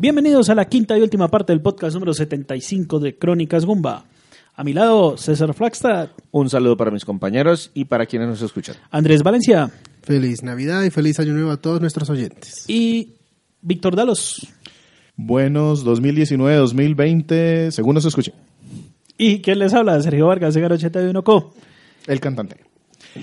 [0.00, 4.04] Bienvenidos a la quinta y última parte del podcast número 75 de Crónicas Gumba.
[4.54, 8.76] A mi lado, César Flagstad, Un saludo para mis compañeros y para quienes nos escuchan.
[8.92, 9.72] Andrés Valencia
[10.02, 12.64] Feliz Navidad y feliz Año Nuevo a todos nuestros oyentes.
[12.68, 13.14] y
[13.60, 14.46] Víctor Dalos.
[15.16, 18.34] Buenos 2019-2020, según nos escuchen.
[19.16, 20.00] ¿Y quién les habla?
[20.00, 21.52] Sergio Vargas, Segar 81 Co.
[22.06, 22.67] El cantante.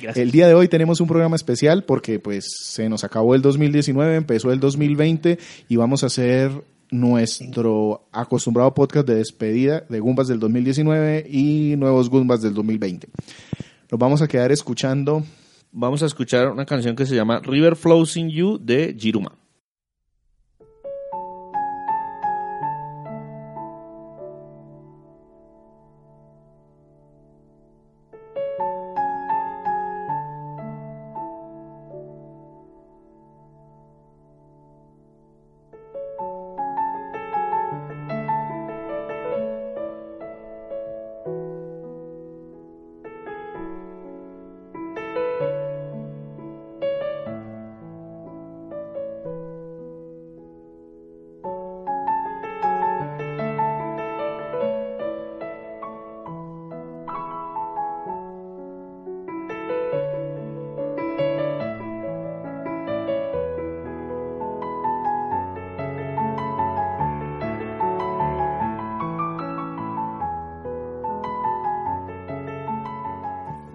[0.02, 0.17] Gracias.
[0.17, 4.16] El día de hoy tenemos un programa especial porque pues se nos acabó el 2019,
[4.16, 5.38] empezó el 2020
[5.70, 6.52] y vamos a hacer
[6.91, 13.08] nuestro acostumbrado podcast de despedida de Gumbas del 2019 y nuevos Gumbas del 2020.
[13.92, 15.23] Nos vamos a quedar escuchando
[15.78, 19.34] Vamos a escuchar una canción que se llama River Flows in You de Jiruma.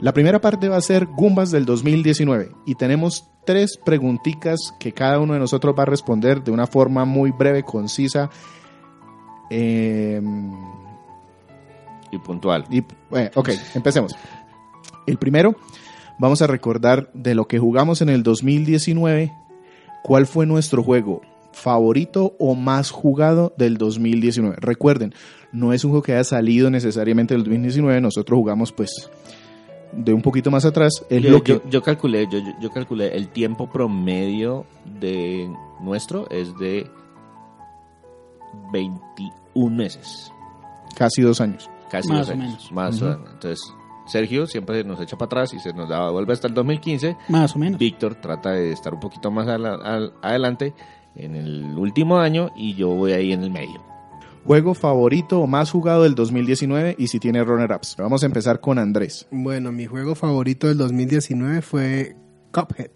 [0.01, 5.19] La primera parte va a ser Gumbas del 2019 y tenemos tres preguntitas que cada
[5.19, 8.31] uno de nosotros va a responder de una forma muy breve, concisa.
[9.51, 10.23] eh,
[12.11, 12.65] Y puntual.
[12.71, 14.15] y, bueno, ok, empecemos.
[15.07, 15.55] El primero,
[16.19, 19.33] vamos a recordar de lo que jugamos en el 2019,
[20.03, 21.21] cuál fue nuestro juego
[21.53, 24.57] favorito o más jugado del 2019.
[24.61, 25.13] Recuerden,
[25.53, 29.11] no es un juego que haya salido necesariamente del 2019, nosotros jugamos pues
[29.93, 31.05] de un poquito más atrás.
[31.11, 32.29] Es Yo, lo que, yo- yo calculé,
[32.61, 36.91] yo, calculé el tiempo promedio de nuestro es de
[38.73, 40.33] 21 meses.
[40.97, 41.69] casi dos años.
[41.91, 42.45] Casi Más dos o años.
[42.47, 42.73] menos.
[42.73, 43.31] Más o menos.
[43.33, 43.61] Entonces,
[44.07, 47.17] Sergio siempre nos echa para atrás y se nos da, vuelve hasta el 2015.
[47.29, 47.79] Más o menos.
[47.79, 50.75] Víctor trata de estar un poquito más ala- al- adelante
[51.17, 53.83] en el último año y yo voy ahí en el medio.
[54.45, 57.97] Juego favorito o más jugado del 2019 y si tiene runner-ups.
[57.99, 59.27] Vamos a empezar con Andrés.
[59.31, 62.17] Bueno, mi juego favorito del 2019 fue
[62.53, 62.91] Cuphead.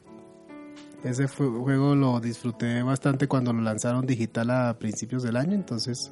[1.04, 6.10] Ese fue- juego lo disfruté bastante cuando lo lanzaron digital a principios del año, entonces...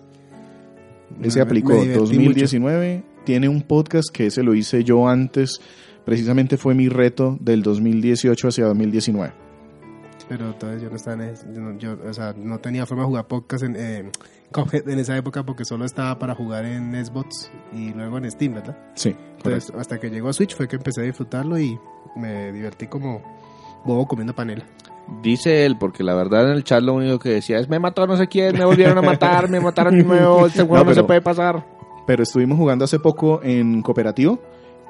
[1.22, 3.04] Ese me- aplicó me divertí 2019.
[3.24, 5.60] Tiene un podcast que ese lo hice yo antes.
[6.04, 9.32] Precisamente fue mi reto del 2018 hacia 2019.
[10.28, 13.02] Pero entonces yo no estaba en ese- yo, no- yo, o sea, no tenía forma
[13.04, 14.10] de jugar podcast en eh,
[14.72, 18.76] en esa época porque solo estaba para jugar en Xbox y luego en Steam, ¿verdad?
[18.94, 19.80] Sí, Entonces, correcto.
[19.80, 21.78] hasta que llegó a Switch fue que empecé a disfrutarlo y
[22.16, 23.22] me divertí como
[23.84, 24.64] bobo comiendo panela.
[25.22, 28.06] Dice él, porque la verdad en el chat lo único que decía es me mató
[28.06, 30.94] no sé quién, me volvieron a matar, me mataron de nuevo, este juego no, pero-
[30.94, 31.66] se puede pasar.
[32.06, 34.40] Pero estuvimos jugando hace poco en cooperativo.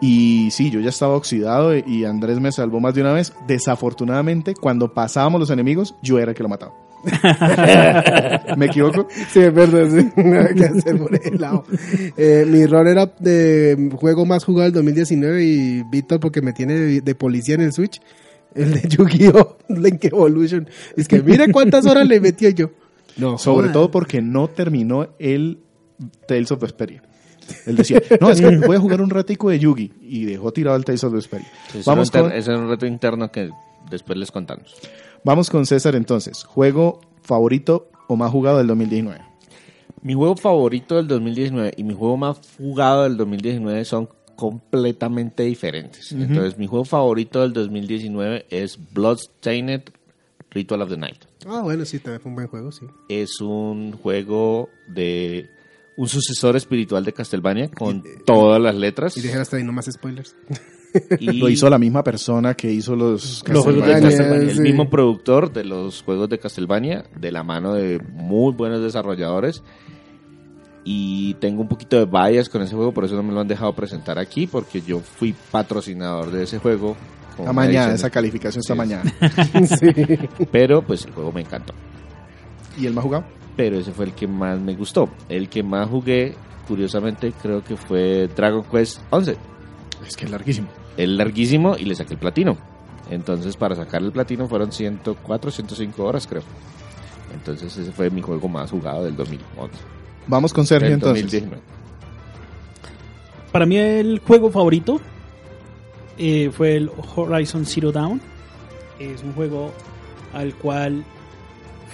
[0.01, 3.33] Y sí, yo ya estaba oxidado y Andrés me salvó más de una vez.
[3.47, 6.73] Desafortunadamente, cuando pasábamos los enemigos, yo era el que lo mataba.
[8.57, 9.09] ¿Me equivoco?
[9.31, 10.11] Sí, es verdad, sí.
[10.23, 11.65] Nada que hacer por ese lado.
[12.17, 16.75] Eh, mi runner up de juego más jugado del 2019 y Víctor porque me tiene
[16.75, 18.01] de, de policía en el Switch.
[18.55, 19.57] El de Yu-Gi-Oh!
[19.69, 20.69] Link Evolution.
[20.97, 22.71] Es que mire cuántas horas le metió yo.
[23.17, 25.59] No, Sobre todo porque no terminó el
[26.27, 27.03] Tales of Vesperia.
[27.67, 29.93] Él decía, no, es que voy a jugar un ratico de Yugi.
[30.01, 31.49] Y dejó tirado el Tales of Vesperia.
[31.69, 33.51] Ese Vamos con, ese es un reto interno que
[33.91, 34.75] después les contamos.
[35.25, 36.45] vamos con César entonces.
[36.45, 39.21] Juego favorito o más jugado del 2019.
[40.03, 46.11] Mi juego favorito del 2019 y mi juego más jugado del 2019 son completamente diferentes.
[46.11, 49.83] Entonces, mi juego favorito del 2019 es Bloodstained
[50.51, 51.25] Ritual of the Night.
[51.47, 52.87] Ah, bueno, sí, también fue un buen juego, sí.
[53.09, 55.49] Es un juego de
[56.03, 59.17] un sucesor espiritual de Castlevania con todas las letras.
[59.17, 60.35] Y dejé hasta ahí no más spoilers.
[61.19, 64.09] Y Lo hizo la misma persona que hizo los Los juegos de Castlevania.
[64.19, 64.61] Castlevania, el sí.
[64.61, 69.63] mismo productor de los juegos de Castlevania, de la mano de muy buenos desarrolladores.
[70.85, 73.49] Y tengo un poquito de bias con ese juego, por eso no me lo han
[73.49, 76.95] dejado presentar aquí, porque yo fui patrocinador de ese juego.
[77.39, 78.79] Está mañana, esa calificación está Sí.
[78.79, 79.11] mañana.
[80.53, 81.73] Pero pues el juego me encantó.
[82.79, 83.25] ¿Y el más jugado?
[83.57, 85.09] Pero ese fue el que más me gustó.
[85.29, 86.35] El que más jugué,
[86.67, 89.37] curiosamente, creo que fue Dragon Quest 11.
[90.07, 90.69] Es que es larguísimo.
[90.97, 92.57] el larguísimo y le saqué el platino.
[93.11, 96.43] Entonces, para sacar el platino fueron 104, 105 horas, creo.
[97.35, 99.77] Entonces, ese fue mi juego más jugado del 2011.
[100.27, 101.25] Vamos con Sergio entonces.
[101.25, 101.63] 2019.
[103.51, 105.01] Para mí el juego favorito
[106.17, 108.21] eh, fue el Horizon Zero Dawn.
[108.99, 109.73] Es un juego
[110.33, 111.05] al cual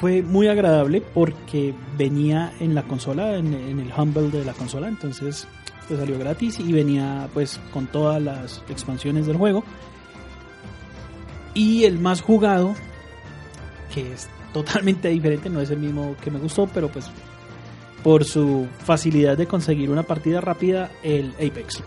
[0.00, 4.88] fue muy agradable porque venía en la consola, en, en el Humble de la consola,
[4.88, 5.48] entonces
[5.88, 9.64] pues salió gratis y venía pues con todas las expansiones del juego.
[11.54, 12.74] Y el más jugado,
[13.92, 17.06] que es totalmente diferente, no es el mismo que me gustó, pero pues
[18.04, 21.82] por su facilidad de conseguir una partida rápida, el Apex.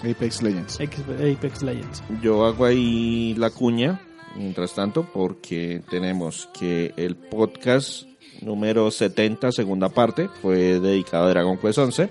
[0.00, 0.74] Apex Legends.
[0.76, 2.02] Apex, Apex Legends.
[2.22, 4.00] Yo hago ahí la cuña,
[4.36, 8.06] mientras tanto, porque tenemos que el podcast
[8.42, 12.10] número 70, segunda parte, fue dedicado a Dragon Quest 11.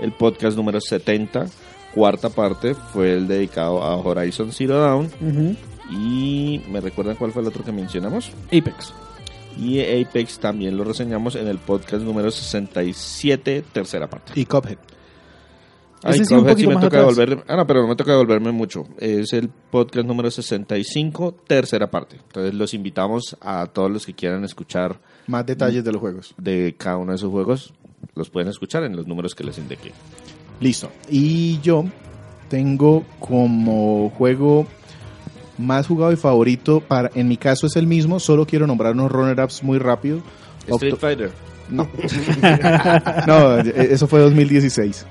[0.00, 1.46] El podcast número 70,
[1.94, 5.10] cuarta parte, fue el dedicado a Horizon Zero Dawn.
[5.90, 8.30] Y me recuerdan cuál fue el otro que mencionamos.
[8.46, 8.92] Apex.
[9.58, 14.32] Y Apex también lo reseñamos en el podcast número 67, tercera parte.
[14.34, 14.44] Y
[16.00, 16.14] Cuphead.
[16.14, 17.16] Ese Ay, sí, un poquito me más toca atrás.
[17.16, 17.44] devolverme.
[17.48, 18.86] Ah, no, pero no me toca devolverme mucho.
[18.98, 22.16] Es el podcast número 65, tercera parte.
[22.16, 26.34] Entonces los invitamos a todos los que quieran escuchar Más detalles de los juegos.
[26.38, 27.72] de cada uno de esos juegos.
[28.14, 29.92] Los pueden escuchar en los números que les indiqué.
[30.60, 30.90] Listo.
[31.10, 31.84] Y yo
[32.48, 34.66] tengo como juego
[35.58, 39.10] más jugado y favorito, para, en mi caso es el mismo, solo quiero nombrar unos
[39.10, 40.20] runner-ups muy rápido.
[40.68, 41.30] Street Octo- Fighter.
[41.70, 41.88] No.
[43.26, 45.06] no, eh, eso fue 2016.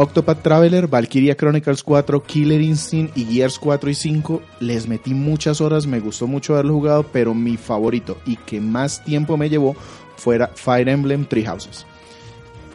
[0.00, 5.60] Octopath Traveler, Valkyria Chronicles 4, Killer Instinct y Gears 4 y 5 les metí muchas
[5.60, 9.74] horas, me gustó mucho haberlo jugado, pero mi favorito y que más tiempo me llevó
[10.16, 11.84] fuera Fire Emblem Three Houses.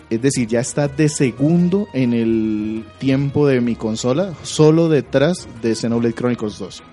[0.09, 5.75] Es decir, ya está de segundo en el tiempo de mi consola, solo detrás de
[5.75, 6.83] Xenoblade Chronicles 2.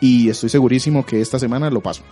[0.00, 2.02] Y estoy segurísimo que esta semana lo paso.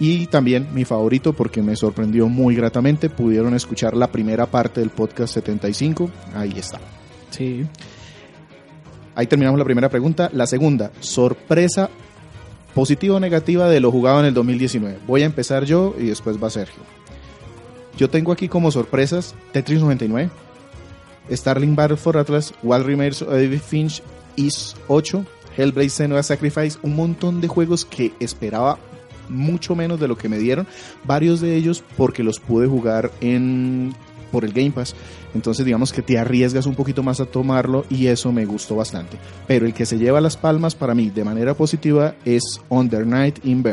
[0.00, 4.88] Y también mi favorito porque me sorprendió muy gratamente, pudieron escuchar la primera parte del
[4.88, 6.80] podcast 75, ahí está.
[7.28, 7.66] Sí.
[9.14, 10.30] Ahí terminamos la primera pregunta.
[10.32, 11.90] La segunda, sorpresa
[12.74, 15.00] positiva o negativa de lo jugado en el 2019.
[15.06, 16.82] Voy a empezar yo y después va Sergio.
[17.98, 20.30] Yo tengo aquí como sorpresas Tetris 99,
[21.30, 24.02] Starling Battle for Atlas, Wild Remains of Edith Finch,
[24.36, 25.26] Is 8,
[25.58, 28.78] Hellblade Senua Sacrifice, un montón de juegos que esperaba
[29.30, 30.66] mucho menos de lo que me dieron,
[31.04, 33.94] varios de ellos porque los pude jugar en
[34.30, 34.94] por el Game Pass.
[35.34, 39.18] Entonces digamos que te arriesgas un poquito más a tomarlo y eso me gustó bastante.
[39.46, 43.44] Pero el que se lleva las palmas para mí de manera positiva es Under Night
[43.44, 43.64] in.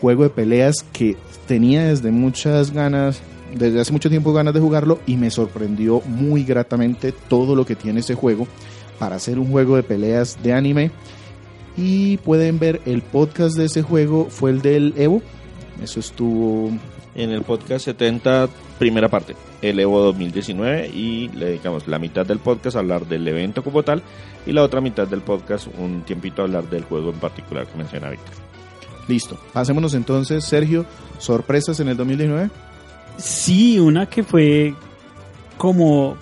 [0.00, 3.20] Juego de peleas que tenía desde muchas ganas,
[3.54, 7.74] desde hace mucho tiempo ganas de jugarlo y me sorprendió muy gratamente todo lo que
[7.74, 8.46] tiene ese juego
[8.98, 10.90] para hacer un juego de peleas de anime.
[11.80, 15.22] Y pueden ver el podcast de ese juego fue el del Evo.
[15.80, 16.72] Eso estuvo
[17.14, 18.48] En el podcast 70,
[18.80, 23.26] primera parte, el Evo 2019, y le dedicamos la mitad del podcast a hablar del
[23.26, 24.02] evento como tal,
[24.44, 27.78] y la otra mitad del podcast un tiempito a hablar del juego en particular que
[27.78, 28.34] menciona Víctor.
[29.08, 29.38] listo.
[29.52, 30.84] Pasémonos entonces, Sergio,
[31.18, 32.50] sorpresas en el 2019.
[33.16, 34.74] Sí, una que fue
[35.56, 36.16] como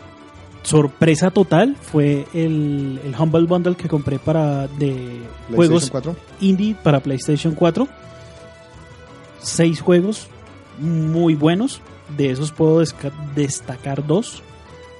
[0.66, 5.20] sorpresa total fue el, el Humble Bundle que compré para de
[5.54, 6.16] juegos 4.
[6.40, 7.86] indie para PlayStation 4.
[9.38, 10.26] Seis juegos
[10.78, 11.80] muy buenos.
[12.16, 12.82] De esos puedo
[13.34, 14.42] destacar dos.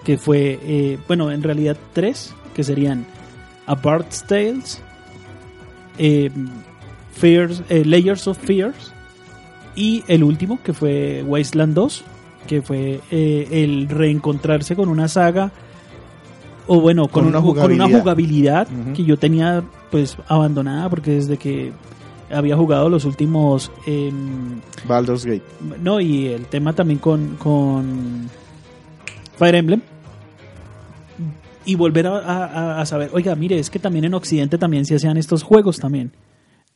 [0.05, 2.33] Que fue, eh, bueno, en realidad tres.
[2.55, 3.05] Que serían
[3.67, 4.81] A Bard's Tales,
[5.99, 6.31] eh,
[7.13, 8.93] Fears, eh, Layers of Fears.
[9.75, 12.05] Y el último, que fue Wasteland 2.
[12.47, 15.51] Que fue eh, el reencontrarse con una saga.
[16.69, 18.01] O bueno, con, Con una un- con una jugabilidad.
[18.01, 21.73] jugabilidad que yo tenía pues abandonada porque desde que
[22.29, 25.45] había jugado los últimos em, Baldur's Gate.
[25.81, 28.29] no y el tema también con, con
[29.39, 29.81] Fire Emblem
[31.65, 34.97] y volver a, a- a saber oiga mire es que también en Occidente también se
[34.97, 36.11] hacían estos juegos también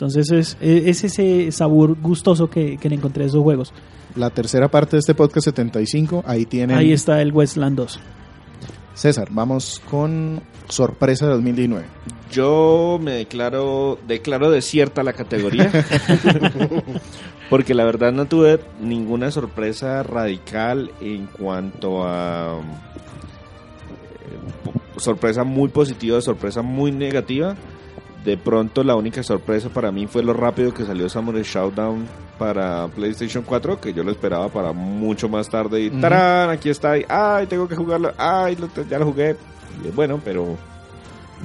[0.01, 3.73] entonces es, es ese sabor gustoso que, que le encontré a esos juegos
[4.17, 8.01] La tercera parte de este podcast 75, ahí tienen ahí está el Westland 2
[8.95, 11.87] César, vamos con sorpresa de 2019.
[12.31, 15.71] Yo me declaro, declaro desierta la categoría.
[17.51, 22.61] porque la verdad no tuve ninguna sorpresa radical en cuanto a
[24.21, 27.57] eh, sorpresa muy positiva, sorpresa muy negativa.
[28.25, 32.07] De pronto la única sorpresa para mí fue lo rápido que salió Samurai Showdown
[32.39, 35.81] para PlayStation 4, que yo lo esperaba para mucho más tarde.
[35.83, 36.51] Y ¡tarán!
[36.51, 36.99] Aquí está.
[36.99, 38.13] Y, ¡Ay, tengo que jugarlo!
[38.19, 39.37] ¡Ay, lo- ya lo jugué!
[39.85, 40.57] Y, bueno, pero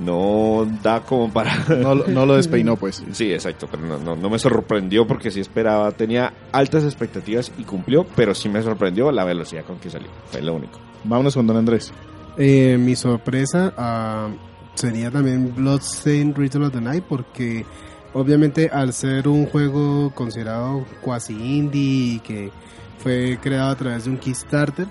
[0.04, 1.56] no da como para...
[1.82, 3.04] No, lo- no lo despeinó, pues.
[3.14, 7.64] Sí, exacto, pero no, no, no me sorprendió porque sí esperaba, tenía altas expectativas y
[7.64, 10.80] cumplió, pero sí me sorprendió la velocidad con que salió, fue lo único.
[11.06, 11.94] Vámonos con Don Andrés.
[12.38, 14.28] Eh, mi sorpresa ah,
[14.76, 17.66] sería también Bloodstained Ritual of the Night porque
[18.14, 22.52] obviamente al ser un juego considerado quasi indie y que
[23.00, 24.88] fue creado a través de un Kickstarter,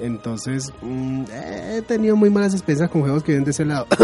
[0.00, 3.86] entonces mm, he tenido muy malas experiencias con juegos que vienen de ese lado.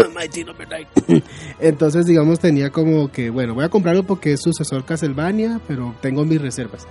[1.59, 6.25] Entonces digamos tenía como que bueno voy a comprarlo porque es sucesor Castlevania, pero tengo
[6.25, 6.87] mis reservas.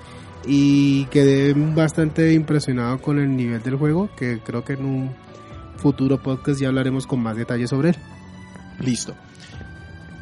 [0.46, 5.10] Y quedé bastante impresionado con el nivel del juego, que creo que en un
[5.76, 7.96] futuro podcast ya hablaremos con más detalle sobre él.
[8.80, 9.14] Listo.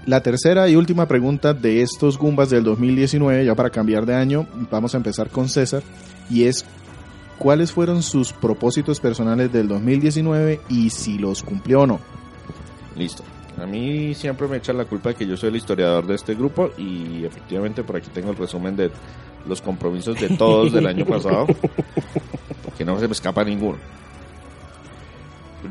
[0.04, 4.48] La tercera y última pregunta de estos Goombas del 2019, ya para cambiar de año,
[4.70, 5.82] vamos a empezar con César,
[6.28, 6.64] y es
[7.38, 12.00] ¿cuáles fueron sus propósitos personales del 2019 y si los cumplió o no?
[12.96, 13.22] Listo.
[13.60, 16.34] A mí siempre me echan la culpa de que yo soy el historiador de este
[16.34, 18.90] grupo y efectivamente por aquí tengo el resumen de
[19.46, 21.46] los compromisos de todos del año pasado,
[22.78, 23.78] que no se me escapa ninguno.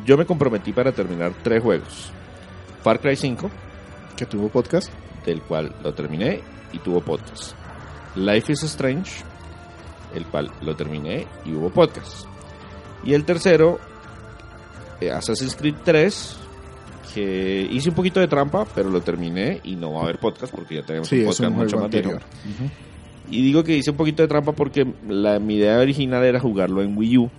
[0.05, 2.11] Yo me comprometí para terminar tres juegos.
[2.83, 3.49] Far Cry 5,
[4.15, 4.91] Que tuvo podcast.
[5.25, 6.41] del cual lo terminé
[6.73, 7.53] y tuvo podcast.
[8.15, 9.11] Life is Strange,
[10.15, 12.25] el cual lo terminé y hubo podcast.
[13.03, 13.79] Y el tercero,
[14.99, 16.37] eh, Assassin's Creed 3,
[17.13, 20.53] que hice un poquito de trampa, pero lo terminé y no va a haber podcast
[20.53, 22.21] porque ya tenemos Sí, un podcast un mucho más anterior.
[23.29, 26.81] Y digo que hice un poquito de trampa porque la, mi idea original era jugarlo
[26.81, 27.29] en Wii U,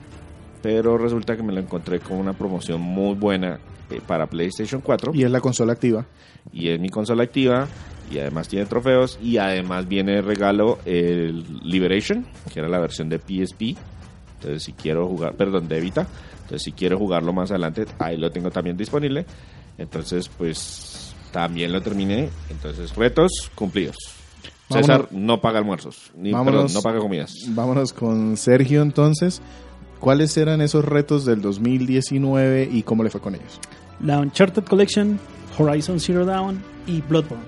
[0.63, 3.59] pero resulta que me lo encontré con una promoción muy buena
[3.91, 6.07] eh, para PlayStation 4 Y es la consola activa.
[6.53, 7.67] y es mi consola activa
[8.11, 13.09] y además tiene trofeos y además viene de regalo el Liberation, que era la versión
[13.09, 13.77] de PSP.
[14.37, 16.07] Entonces si quiero jugar, perdón, de Vita.
[16.43, 19.25] Entonces si quiero jugarlo más adelante, ahí lo tengo también disponible.
[19.79, 22.29] Entonces pues también lo terminé.
[22.51, 23.97] Entonces retos cumplidos.
[24.69, 24.87] Vámonos.
[24.87, 26.75] César no paga almuerzos, ni perdón, Vámonos.
[26.75, 27.35] no paga comidas.
[27.49, 29.41] Vámonos con Sergio entonces.
[30.03, 33.61] ¿Cuáles eran esos retos del 2019 y cómo le fue con ellos?
[34.01, 35.17] La Uncharted Collection,
[35.57, 37.45] Horizon Zero Dawn y Bloodborne.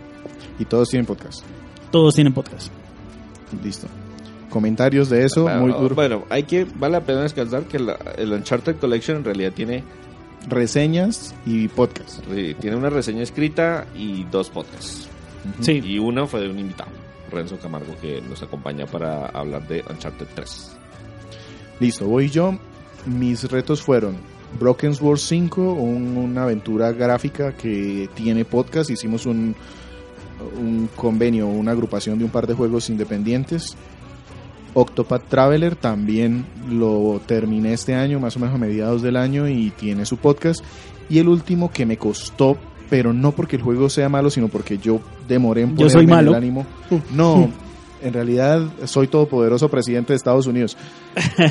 [0.60, 1.42] Y todos tienen podcast.
[1.90, 2.70] Todos tienen podcast.
[3.62, 3.88] Listo.
[4.50, 5.96] Comentarios de eso, Bueno, muy duro.
[5.96, 9.82] Bueno, hay que, vale la pena descansar que la- el Uncharted Collection en realidad tiene
[10.48, 12.20] Reseñas y podcast.
[12.32, 15.08] Sí, tiene una reseña escrita y dos podcasts.
[15.60, 15.80] Sí.
[15.84, 16.90] Y uno fue de un invitado,
[17.32, 20.76] Renzo Camargo, que nos acompaña para hablar de Uncharted 3.
[21.80, 22.56] Listo, voy yo.
[23.06, 24.16] Mis retos fueron
[24.58, 28.90] Broken Sword 5, un- una aventura gráfica que tiene podcast.
[28.90, 29.54] Hicimos un,
[30.58, 33.76] un convenio, una agrupación de un par de juegos independientes.
[34.76, 39.70] Octopath Traveler también lo terminé este año, más o menos a mediados del año, y
[39.70, 40.64] tiene su podcast.
[41.08, 42.56] Y el último que me costó,
[42.90, 46.12] pero no porque el juego sea malo, sino porque yo demoré en Yo soy ponerme
[46.12, 46.36] en el malo.
[46.36, 46.66] ánimo.
[47.14, 47.50] No,
[48.04, 50.76] en realidad soy todopoderoso presidente de Estados Unidos.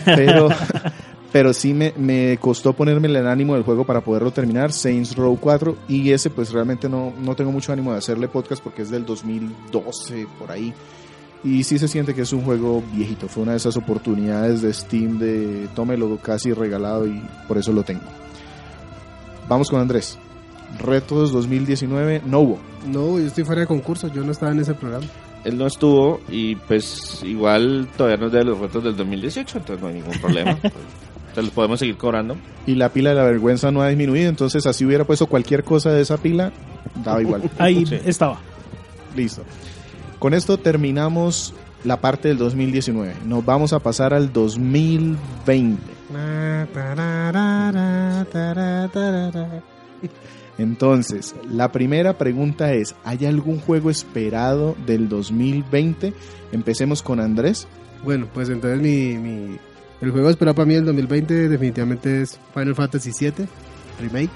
[0.06, 0.50] Pero,
[1.32, 5.38] pero sí me, me costó ponerme el ánimo del juego para poderlo terminar, Saints Row
[5.40, 8.92] 4, y ese pues realmente no, no tengo mucho ánimo de hacerle podcast porque es
[8.92, 10.74] del 2012, por ahí.
[11.44, 14.74] Y sí se siente que es un juego viejito, fue una de esas oportunidades de
[14.74, 18.04] Steam de tómelo casi regalado y por eso lo tengo.
[19.50, 20.18] Vamos con Andrés.
[20.80, 22.60] Retos 2019, no hubo.
[22.88, 25.06] No, yo estoy fuera de concurso, yo no estaba en ese programa.
[25.44, 29.82] Él no estuvo y pues igual todavía no es de los retos del 2018, entonces
[29.82, 30.52] no hay ningún problema.
[31.34, 32.38] Entonces los podemos seguir cobrando.
[32.68, 35.92] Y la pila de la vergüenza no ha disminuido, entonces así hubiera puesto cualquier cosa
[35.92, 36.52] de esa pila,
[37.04, 37.50] daba igual.
[37.58, 37.98] Ahí Sí.
[38.06, 38.38] estaba.
[39.16, 39.42] Listo.
[40.20, 43.16] Con esto terminamos la parte del 2019.
[43.26, 45.82] Nos vamos a pasar al 2020.
[50.58, 56.14] Entonces, la primera pregunta es, ¿hay algún juego esperado del 2020?
[56.52, 57.68] Empecemos con Andrés.
[58.04, 59.58] Bueno, pues entonces mi, mi
[60.02, 63.48] el juego esperado para mí el 2020 definitivamente es Final Fantasy VII
[64.02, 64.30] Remake.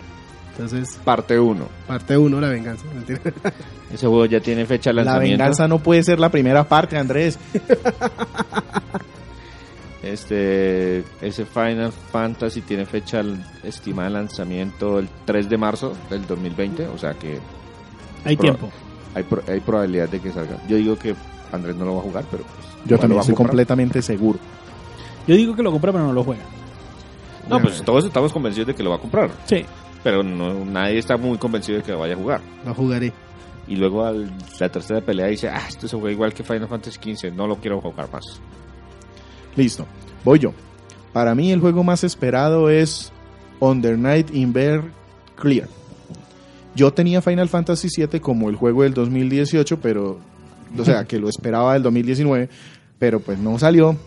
[0.52, 1.68] Entonces, Parte 1.
[1.86, 2.84] parte 1, la venganza.
[2.96, 3.20] Mentira.
[3.94, 5.38] Ese juego ya tiene fecha de La lanzamiento.
[5.44, 7.38] venganza no puede ser la primera parte, Andrés.
[10.14, 13.22] Este, ese Final Fantasy tiene fecha
[13.64, 17.40] estimada de lanzamiento el 3 de marzo del 2020, o sea que
[18.24, 18.70] Hay tiempo.
[19.16, 20.58] hay, pro- hay probabilidad de que salga.
[20.68, 21.16] Yo digo que
[21.52, 24.40] Andrés no lo va a jugar, pero pues, Yo también estoy completamente seguro.
[25.28, 26.44] Yo digo que lo compra, pero no lo juega.
[27.50, 29.66] No, pues todos estamos convencidos de que lo va a comprar, Sí.
[30.04, 32.42] pero no, nadie está muy convencido de que lo vaya a jugar.
[32.66, 33.14] Lo jugaré.
[33.68, 37.16] Y luego al- la tercera pelea dice, ah, esto se juega igual que Final Fantasy
[37.16, 38.24] XV, no lo quiero jugar más.
[39.58, 39.86] Listo,
[40.24, 40.54] voy yo.
[41.12, 43.12] Para mí el juego más esperado es
[43.60, 44.84] Under Night in Bear
[45.36, 45.68] Clear.
[46.76, 50.20] Yo tenía Final Fantasy VII como el juego del 2018, pero,
[50.78, 52.50] o sea, que lo esperaba del 2019,
[53.00, 53.98] pero pues no salió,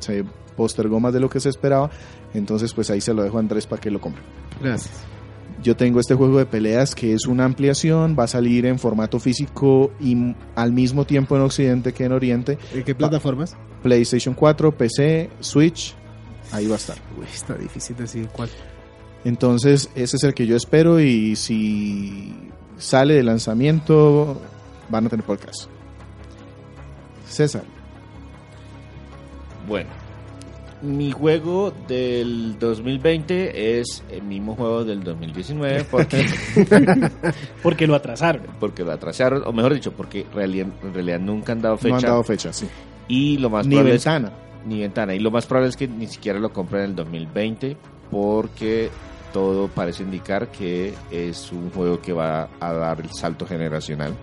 [0.00, 0.24] se
[0.56, 1.90] postergó más de lo que se esperaba,
[2.32, 4.22] entonces pues ahí se lo dejo a Andrés para que lo compre.
[4.62, 5.15] Gracias.
[5.66, 9.18] Yo tengo este juego de peleas que es una ampliación, va a salir en formato
[9.18, 13.56] físico y al mismo tiempo en Occidente que en Oriente, ¿En qué plataformas?
[13.82, 15.96] PlayStation 4, PC, Switch,
[16.52, 16.96] ahí va a estar.
[17.18, 18.48] Uy, está difícil decir cuál.
[19.24, 22.32] Entonces, ese es el que yo espero y si
[22.78, 24.40] sale de lanzamiento,
[24.88, 25.64] van a tener podcast.
[27.28, 27.64] César,
[29.66, 29.90] Bueno,
[30.82, 36.26] mi juego del 2020 es el mismo juego del 2019 porque,
[37.62, 38.42] Porque lo atrasaron.
[38.60, 41.88] porque lo atrasaron, o mejor dicho, porque realidad- en realidad nunca han dado fecha.
[41.90, 42.66] no han dado fecha, sí.
[43.08, 44.32] Y lo más Ni probable es- ventana.
[44.66, 45.14] ni ventana.
[45.14, 47.76] Y lo más probable es que ni siquiera lo compren en el 2020
[48.10, 48.90] porque
[49.32, 54.14] todo parece indicar que es un juego que va a dar el salto generacional.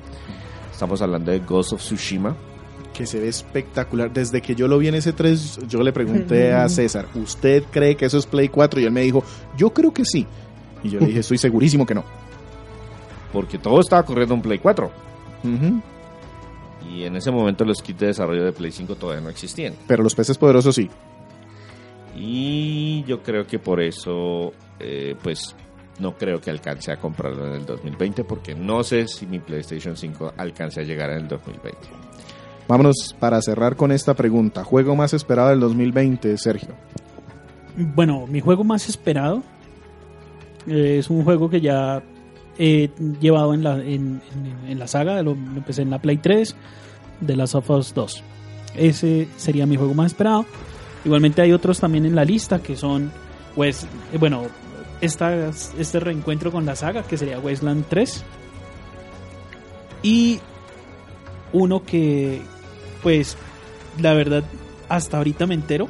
[0.71, 2.35] Estamos hablando de Ghost of Tsushima.
[2.93, 4.11] Que se ve espectacular.
[4.13, 7.95] Desde que yo lo vi en ese 3, yo le pregunté a César, ¿usted cree
[7.95, 8.79] que eso es Play 4?
[8.79, 9.23] Y él me dijo,
[9.57, 10.25] yo creo que sí.
[10.83, 12.03] Y yo le dije, estoy segurísimo que no.
[13.31, 14.91] Porque todo estaba corriendo en Play 4.
[15.43, 15.81] Ujú.
[16.89, 19.73] Y en ese momento los kits de desarrollo de Play 5 todavía no existían.
[19.87, 20.89] Pero los peces poderosos sí.
[22.15, 25.55] Y yo creo que por eso, eh, pues
[25.99, 29.95] no creo que alcance a comprarlo en el 2020 porque no sé si mi PlayStation
[29.95, 31.79] 5 alcance a llegar en el 2020.
[32.67, 34.63] Vámonos para cerrar con esta pregunta.
[34.63, 36.75] ¿Juego más esperado del 2020, Sergio?
[37.75, 39.43] Bueno, mi juego más esperado
[40.67, 42.03] eh, es un juego que ya
[42.57, 44.21] he llevado en la, en,
[44.67, 46.55] la saga, empecé en la Play 3
[47.21, 48.23] de Last of Us 2.
[48.75, 50.45] Ese sería mi juego más esperado.
[51.03, 53.11] Igualmente hay otros también en la lista que son,
[53.55, 54.43] pues, eh, bueno,
[55.01, 58.23] esta, este reencuentro con la saga que sería Wasteland 3.
[60.03, 60.39] Y
[61.53, 62.41] uno que,
[63.01, 63.37] pues,
[63.99, 64.43] la verdad,
[64.89, 65.87] hasta ahorita me entero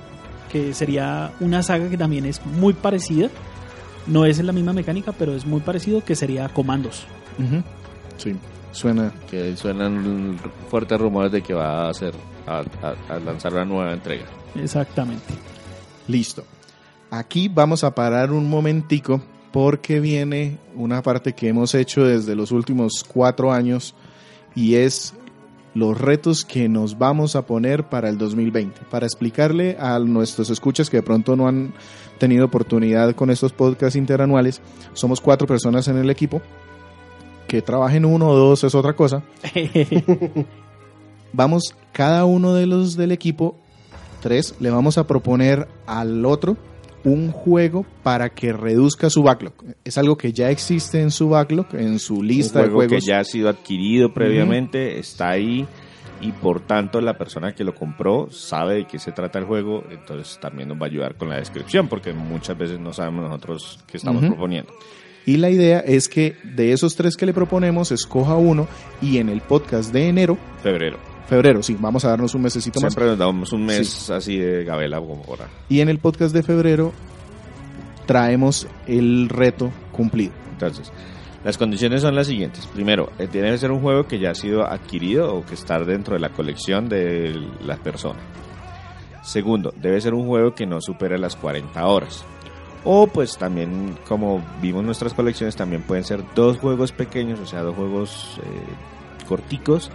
[0.52, 3.30] que sería una saga que también es muy parecida.
[4.06, 7.06] No es en la misma mecánica, pero es muy parecido, que sería Comandos.
[8.18, 8.36] Sí,
[8.72, 9.12] suena.
[9.32, 10.38] Que suenan
[10.70, 12.14] fuertes rumores de que va a hacer
[12.46, 14.26] a, a- a lanzar una nueva entrega.
[14.56, 15.34] Exactamente.
[16.08, 16.44] Listo.
[17.10, 19.22] Aquí vamos a parar un momentico
[19.52, 23.96] porque viene una parte que hemos hecho desde los últimos cuatro años
[24.56, 25.14] y es
[25.74, 28.82] los retos que nos vamos a poner para el 2020.
[28.90, 31.74] Para explicarle a nuestros escuchas que de pronto no han
[32.20, 34.62] tenido oportunidad con estos podcasts interanuales,
[34.94, 36.42] somos cuatro personas en el equipo.
[37.48, 39.24] Que trabajen uno o dos es otra cosa.
[41.34, 43.56] Vamos, cada uno de los del equipo,
[44.22, 46.58] tres, le vamos a proponer al otro
[47.04, 49.54] un juego para que reduzca su backlog.
[49.84, 53.04] Es algo que ya existe en su backlog, en su lista un de juego juegos.
[53.06, 55.66] que ya ha sido adquirido previamente, está ahí
[56.22, 59.84] y por tanto la persona que lo compró sabe de qué se trata el juego,
[59.92, 63.80] entonces también nos va a ayudar con la descripción porque muchas veces no sabemos nosotros
[63.88, 64.32] qué estamos Ujú.
[64.32, 64.72] proponiendo.
[65.26, 68.68] Y la idea es que de esos tres que le proponemos, escoja uno
[69.02, 70.98] y en el podcast de enero, Febrero.
[71.34, 72.94] Febrero, sí, vamos a darnos un mesecito más.
[72.94, 75.48] Siempre nos damos un mes así de gabela como ahora.
[75.68, 76.94] Y en el podcast de febrero
[78.06, 80.32] traemos el reto cumplido.
[80.52, 80.92] Entonces,
[81.44, 82.68] las condiciones son las siguientes.
[82.68, 85.80] Primero, eh, tiene que ser un juego que ya ha sido adquirido o que está
[85.80, 87.34] dentro de la colección de
[87.66, 88.20] la persona.
[89.24, 92.24] Segundo, debe ser un juego que no supere las 40 horas.
[92.84, 97.64] O pues también, como vimos nuestras colecciones, también pueden ser dos juegos pequeños, o sea,
[97.64, 99.90] dos juegos eh, corticos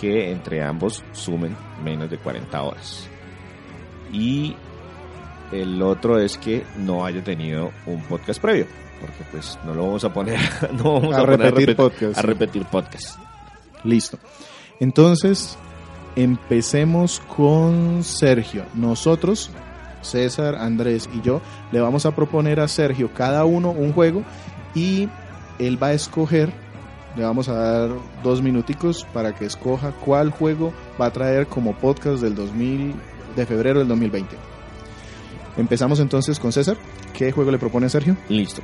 [0.00, 3.08] que entre ambos sumen menos de 40 horas.
[4.12, 4.56] Y
[5.52, 8.66] el otro es que no haya tenido un podcast previo,
[9.00, 10.38] porque pues no lo vamos a poner,
[10.72, 12.18] no vamos A repetir repet- podcast.
[12.18, 13.18] a repetir podcast.
[13.84, 14.18] Listo.
[14.80, 15.58] Entonces,
[16.16, 18.64] empecemos con Sergio.
[18.74, 19.50] Nosotros,
[20.02, 21.40] César, Andrés y yo,
[21.72, 24.22] le vamos a proponer a Sergio cada uno un juego
[24.74, 25.08] y
[25.58, 26.50] él va a escoger,
[27.16, 27.90] le vamos a dar
[28.22, 32.94] dos minuticos para que escoja cuál juego va a traer como podcast del 2000,
[33.36, 34.36] de febrero del 2020.
[35.56, 36.76] Empezamos entonces con César.
[37.12, 38.16] ¿Qué juego le propone Sergio?
[38.28, 38.62] Listo.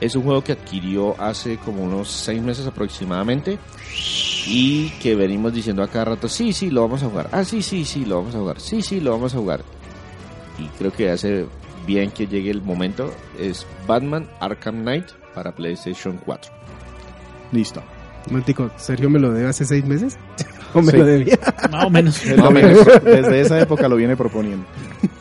[0.00, 3.58] Es un juego que adquirió hace como unos seis meses aproximadamente
[4.46, 7.28] y que venimos diciendo a cada rato, sí, sí, lo vamos a jugar.
[7.32, 8.60] Ah, sí, sí, sí, lo vamos a jugar.
[8.60, 9.62] Sí, sí, lo vamos a jugar.
[10.58, 11.46] Y creo que hace
[11.86, 13.12] bien que llegue el momento.
[13.38, 16.63] Es Batman Arkham Knight para PlayStation 4.
[17.54, 17.82] Listo.
[18.28, 20.16] Momentico, ¿Sergio me lo debe hace seis meses?
[20.74, 20.96] ¿O me Sí.
[20.98, 21.38] lo debía?
[21.70, 22.24] Más o menos.
[22.26, 22.84] Es lo menos.
[23.04, 24.66] Desde esa época lo viene proponiendo.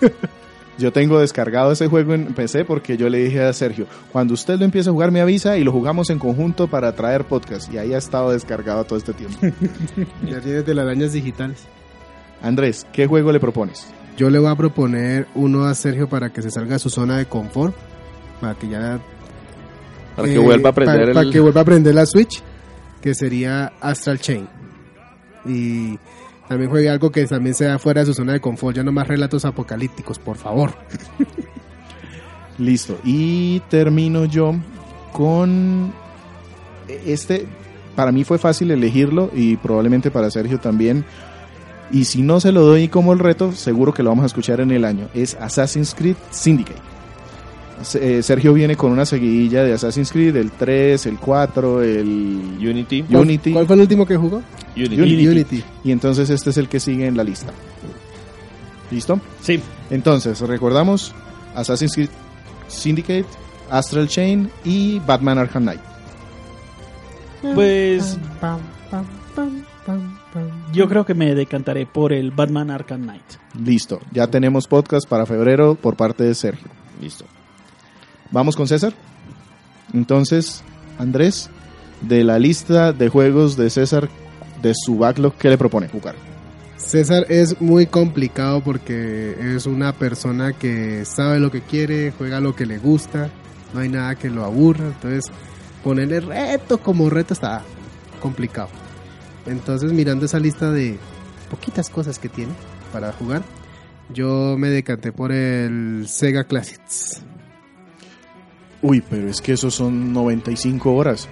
[0.80, 4.58] Yo tengo descargado ese juego en PC porque yo le dije a Sergio, cuando usted
[4.58, 7.72] lo empiece a jugar me avisa y lo jugamos en conjunto para traer podcast.
[7.72, 9.38] Y ahí ha estado descargado todo este tiempo.
[10.28, 11.60] Ya tienes telarañas digitales.
[12.42, 13.86] Andrés, ¿qué juego le propones?
[14.18, 17.18] Yo le voy a proponer uno a Sergio para que se salga de su zona
[17.20, 17.76] de confort.
[18.42, 19.00] Para que ya...
[20.16, 21.14] Para que eh, vuelva a aprender para, el...
[21.14, 22.42] para que vuelva a aprender la Switch.
[23.02, 24.48] Que sería Astral Chain.
[25.46, 25.98] Y
[26.48, 28.76] también juegue algo que también sea fuera de su zona de confort.
[28.76, 30.72] Ya no más relatos apocalípticos, por favor.
[32.58, 33.00] Listo.
[33.04, 34.56] Y termino yo
[35.12, 35.94] con
[36.88, 37.48] este.
[37.96, 41.06] Para mí fue fácil elegirlo y probablemente para Sergio también.
[41.92, 44.62] Y si no se lo doy como el reto, seguro que lo vamos a escuchar
[44.62, 45.10] en el año.
[45.14, 46.93] Es Assassin's Creed Syndicate.
[47.96, 53.04] Eh, Sergio viene con una seguidilla de Assassin's Creed, el 3, el 4, el Unity.
[53.04, 53.52] ¿Cuál- Unity.
[53.54, 54.42] ¿Cuál fue el último que jugó?
[54.76, 55.00] Unity.
[55.02, 55.28] Unity.
[55.28, 55.64] Unity.
[55.84, 57.52] Y entonces este es el que sigue en la lista.
[58.92, 59.20] ¿Listo?
[59.42, 59.60] Sí.
[59.90, 61.14] Entonces, recordamos
[61.56, 62.10] Assassin's Creed
[62.68, 63.26] Syndicate,
[63.70, 65.82] Astral Chain y Batman Arkham Knight.
[67.56, 68.18] Pues
[70.72, 73.24] yo creo que me decantaré por el Batman Arkham Knight.
[73.64, 76.68] Listo, ya tenemos podcast para febrero por parte de Sergio.
[77.02, 77.26] Listo.
[78.34, 78.94] Vamos con César.
[79.94, 80.64] Entonces,
[80.98, 81.52] Andrés,
[82.02, 84.10] de la lista de juegos de César,
[84.64, 86.16] de su backlog, ¿qué le propone jugar?
[86.76, 92.56] César es muy complicado porque es una persona que sabe lo que quiere, juega lo
[92.56, 93.30] que le gusta,
[93.72, 95.32] no hay nada que lo aburra, entonces
[95.84, 97.62] ponerle reto como reto está
[98.20, 98.70] complicado.
[99.46, 100.98] Entonces mirando esa lista de
[101.52, 102.54] poquitas cosas que tiene
[102.92, 103.44] para jugar,
[104.12, 107.22] yo me decanté por el Sega Classics.
[108.84, 111.28] Uy, pero es que esos son 95 horas.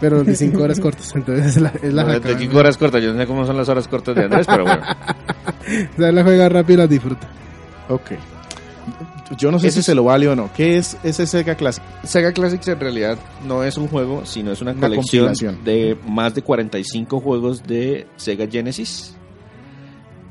[0.00, 2.34] Pero de 5 horas cortas, entonces es la, es la, No, jacada.
[2.34, 4.64] de cinco horas cortas, yo no sé cómo son las horas cortas de Andrés, pero
[4.64, 4.82] bueno.
[5.94, 7.28] O sea, la juega rápido y la disfruta.
[7.90, 8.12] Ok.
[9.38, 10.50] Yo no sé Ese si es- se lo vale o no.
[10.54, 11.84] ¿Qué es ese Sega Classic?
[12.02, 15.32] Sega Classics en realidad no es un juego, sino es una, Una colección
[15.64, 19.14] de más de 45 juegos de Sega Genesis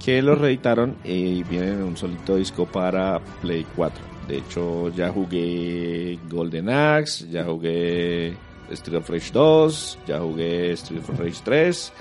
[0.03, 4.03] que los reeditaron y vienen en un solito disco para Play 4.
[4.29, 8.35] De hecho, ya jugué Golden Axe, ya jugué
[8.69, 11.93] Street of Rage 2, ya jugué Street of Rage 3,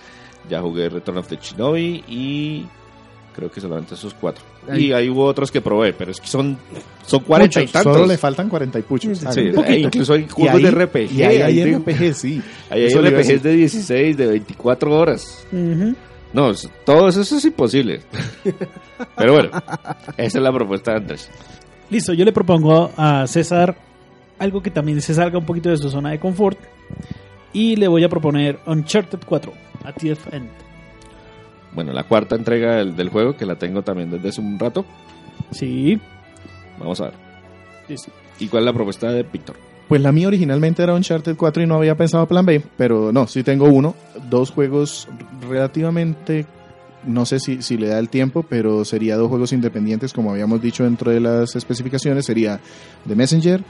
[0.50, 2.66] ya jugué Return of the Shinobi y
[3.34, 4.44] creo que solamente esos cuatro.
[4.76, 6.58] Y ahí hubo otros que probé, pero es que son,
[7.06, 7.94] son 40 y tantos.
[7.94, 9.16] Solo le faltan 40 y puchos.
[9.18, 9.76] Sí, Háganle.
[9.76, 11.12] e incluso hay juegos de RPG.
[11.12, 12.42] Y ahí hay hay RPG, sí.
[12.70, 15.46] Ahí hay RPGs de 16, de 24 horas.
[15.50, 15.94] Ujú.
[16.34, 18.02] No, es- todo eso es imposible.
[19.16, 19.50] Pero bueno,
[20.18, 21.30] esa es la propuesta de Andrés.
[21.90, 23.76] Listo, yo le propongo a César
[24.38, 26.58] algo que también se salga un poquito de su zona de confort.
[27.52, 29.52] Y le voy a proponer Uncharted 4,
[29.84, 30.50] a TF End.
[31.72, 34.84] Bueno, la cuarta entrega del, del juego, que la tengo también desde hace un rato.
[35.50, 35.98] Sí.
[36.78, 37.14] Vamos a ver.
[37.88, 38.10] Listo.
[38.38, 39.56] ¿Y cuál es la propuesta de Víctor?
[39.88, 43.26] Pues la mía originalmente era Uncharted 4 y no había pensado plan B, pero no,
[43.26, 43.94] sí tengo uno.
[44.28, 45.08] Dos juegos
[45.48, 46.44] relativamente,
[47.04, 50.60] no sé si, si le da el tiempo, pero sería dos juegos independientes, como habíamos
[50.60, 52.60] dicho dentro de las especificaciones, sería
[53.06, 53.64] The Messenger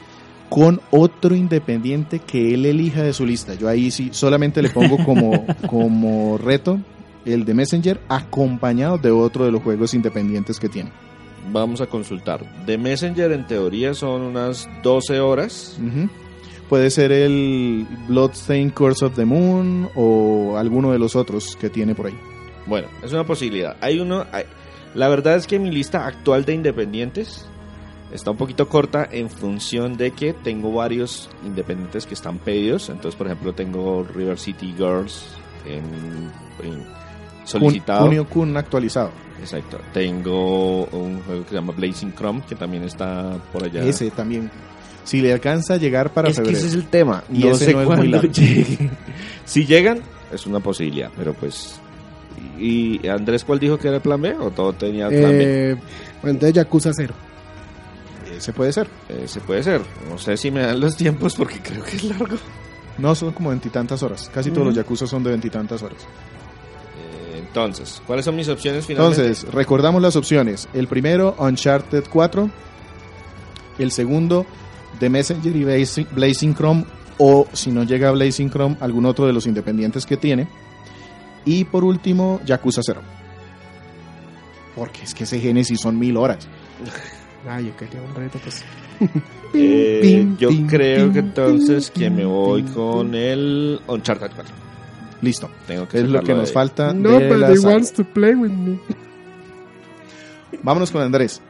[0.48, 3.54] con otro independiente que él elija de su lista.
[3.54, 6.80] Yo ahí sí solamente le pongo como, como reto
[7.24, 10.90] el de Messenger acompañado de otro de los juegos independientes que tiene.
[11.52, 12.44] Vamos a consultar.
[12.66, 15.78] The Messenger en teoría son unas 12 horas.
[16.68, 21.94] Puede ser el Bloodstained Curse of the Moon o alguno de los otros que tiene
[21.94, 22.18] por ahí.
[22.68, 23.76] Bueno, es una posibilidad.
[23.80, 24.24] Hay uno.
[24.32, 24.44] hay-
[24.94, 27.44] La verdad es que mi lista actual de independientes
[28.12, 32.88] está un poquito corta en función de que tengo varios independientes que están pedidos.
[32.88, 35.24] Entonces, por ejemplo, tengo River City Girls
[35.66, 35.84] en,
[36.66, 36.86] en
[37.44, 38.06] solicitado.
[38.06, 39.10] Kunio Kun actualizado.
[39.40, 39.78] Exacto.
[39.92, 43.82] Tengo un juego que se llama Blazing Chrome que también está por allá.
[43.84, 44.50] Ese también.
[45.04, 47.24] Si le alcanza a llegar para es que ese es el tema.
[47.32, 48.28] Y no ese sé no es muy largo.
[48.32, 48.90] llegue.
[49.44, 50.00] si llegan,
[50.32, 51.80] es una posibilidad, pero pues.
[52.58, 54.34] ¿Y Andrés cuál dijo que era el plan B?
[54.34, 55.70] ¿O todo tenía plan B?
[55.72, 55.74] Eh,
[56.22, 57.14] bueno, entonces Yakuza 0.
[58.36, 58.88] Ese puede ser.
[59.08, 59.80] Ese puede ser.
[60.08, 62.36] No sé si me dan los tiempos porque creo que es largo.
[62.98, 64.30] No, son como veintitantas horas.
[64.32, 66.02] Casi todos los Yakuza son de veintitantas horas.
[66.02, 69.22] Eh, Entonces, ¿cuáles son mis opciones finalmente?
[69.22, 70.68] Entonces, recordamos las opciones.
[70.74, 72.50] El primero, Uncharted 4.
[73.78, 74.46] El segundo,
[74.98, 76.84] The Messenger y Blazing, Blazing Chrome.
[77.18, 80.48] O si no llega a Blazing Chrome, algún otro de los independientes que tiene.
[81.50, 83.00] Y por último, Yakuza 0.
[84.76, 86.46] Porque es que ese Genesis son mil horas.
[87.48, 88.62] Ah, yo quería un reto, pues.
[89.54, 94.54] Eh, yo creo que entonces que me voy con el Uncharted 4.
[95.22, 95.48] Listo.
[95.66, 97.72] Tengo que Es lo que nos de- falta No, de but saga.
[97.74, 98.78] wants to play with me.
[100.62, 101.40] Vámonos con Andrés.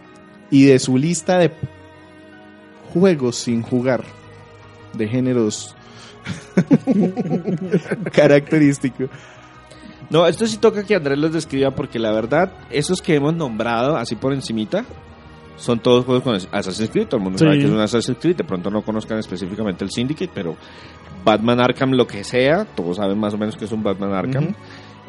[0.50, 1.50] Y de su lista de
[2.92, 4.04] juegos sin jugar,
[4.92, 5.74] de géneros
[8.12, 9.08] característicos.
[10.10, 13.96] No, esto sí toca que Andrés los describa porque la verdad, esos que hemos nombrado
[13.96, 14.84] así por encimita,
[15.56, 17.08] son todos juegos con Assassin's Creed.
[17.08, 17.44] Todo el mundo Sí.
[17.44, 18.36] sabe que es un Assassin's Creed.
[18.36, 20.56] De pronto no conozcan específicamente el Syndicate, pero
[21.24, 24.44] Batman Arkham, lo que sea, todos saben más o menos que es un Batman Arkham.
[24.44, 24.54] Ujú.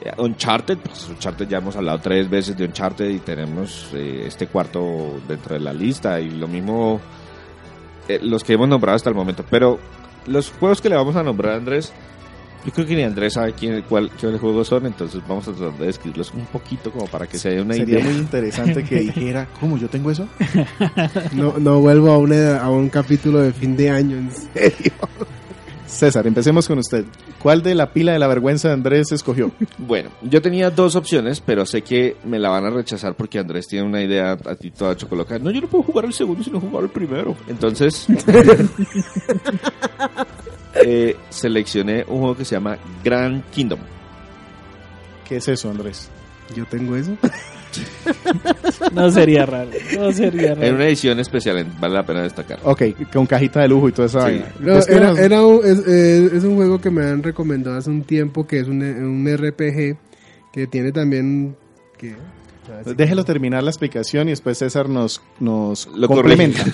[0.01, 4.47] Eh, Uncharted, pues Uncharted ya hemos hablado tres veces de Uncharted y tenemos eh, este
[4.47, 6.99] cuarto dentro de la lista y lo mismo
[8.07, 9.45] eh, los que hemos nombrado hasta el momento.
[9.49, 9.77] Pero
[10.25, 11.93] los juegos que le vamos a nombrar Andrés,
[12.65, 15.77] yo creo que ni Andrés sabe quién, cuál, cuáles juegos son, entonces vamos a tratar
[15.79, 18.09] de describirlos un poquito como para que se dé una Sería idea.
[18.11, 20.27] muy interesante que dijera, ¿cómo yo tengo eso?
[21.33, 24.91] No, no vuelvo a, una, a un capítulo de fin de año, en serio.
[25.87, 27.03] César, empecemos con usted.
[27.41, 29.51] ¿Cuál de la pila de la vergüenza de Andrés escogió?
[29.79, 33.65] Bueno, yo tenía dos opciones, pero sé que me la van a rechazar porque Andrés
[33.67, 35.39] tiene una idea a ti toda chocolocada.
[35.39, 37.35] No, yo no puedo jugar el segundo si no jugar el primero.
[37.47, 38.05] Entonces,
[40.75, 43.79] eh, seleccioné un juego que se llama Grand Kingdom.
[45.27, 46.09] ¿Qué es eso, Andrés?
[46.55, 47.15] Yo tengo eso.
[48.93, 49.69] No sería raro.
[49.95, 50.75] No sería En raro.
[50.75, 52.57] una edición especial, vale la pena destacar.
[52.63, 52.81] Ok,
[53.13, 54.25] con cajita de lujo y toda esa Sí.
[54.25, 54.45] vaina.
[54.59, 57.91] No, Descríbanos- era, era un, es, eh, es un juego que me han recomendado hace
[57.91, 59.97] un tiempo que es un, un RPG
[60.51, 61.55] que tiene también...
[61.99, 62.15] ¿qué?
[62.95, 66.63] Déjelo terminar la explicación y después César nos, nos Lo complementa.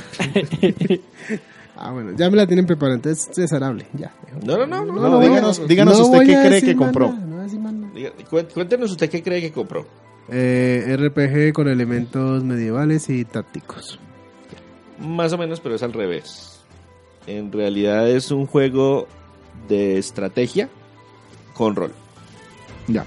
[1.78, 4.14] Ah, bueno, ya me la tienen preparada, entonces César hable, ya.
[4.46, 4.94] No, no, no, no.
[4.94, 5.68] No, no, díganos, no.
[5.68, 7.10] díganos No usted qué cree que compró.
[7.10, 7.94] nada, no voy a decir más nada.
[7.94, 9.86] Diga- cué- Cuéntenos usted qué cree que compró.
[10.30, 14.00] Eh, RPG con elementos medievales y tácticos.
[15.00, 16.62] Más o menos, pero es al revés.
[17.28, 19.08] En realidad es un juego
[19.68, 20.70] de estrategia
[21.54, 21.92] con rol.
[22.88, 23.06] Ya.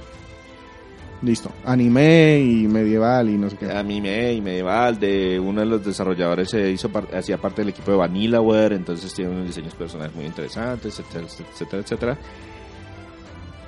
[1.23, 1.51] Listo.
[1.65, 3.71] Anime y medieval y no sé qué.
[3.73, 7.91] Anime y medieval de uno de los desarrolladores se hizo par- hacía parte del equipo
[7.91, 12.19] de Vanillaware, entonces tiene unos diseños personales muy interesantes, etcétera, etcétera, etcétera.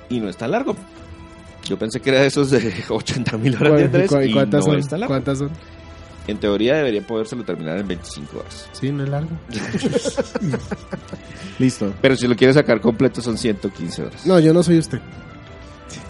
[0.09, 0.75] Y no está largo.
[1.65, 4.65] Yo pensé que era de esos de 80 mil horas de Andrés ¿Y y cuántas
[4.65, 4.79] no son?
[4.79, 5.13] está largo.
[5.13, 5.49] ¿Cuántas son?
[6.27, 8.69] En teoría debería podérselo terminar en 25 horas.
[8.71, 9.31] Sí, no es largo.
[11.59, 11.93] Listo.
[12.01, 14.25] Pero si lo quiere sacar completo son 115 horas.
[14.25, 14.99] No, yo no soy usted.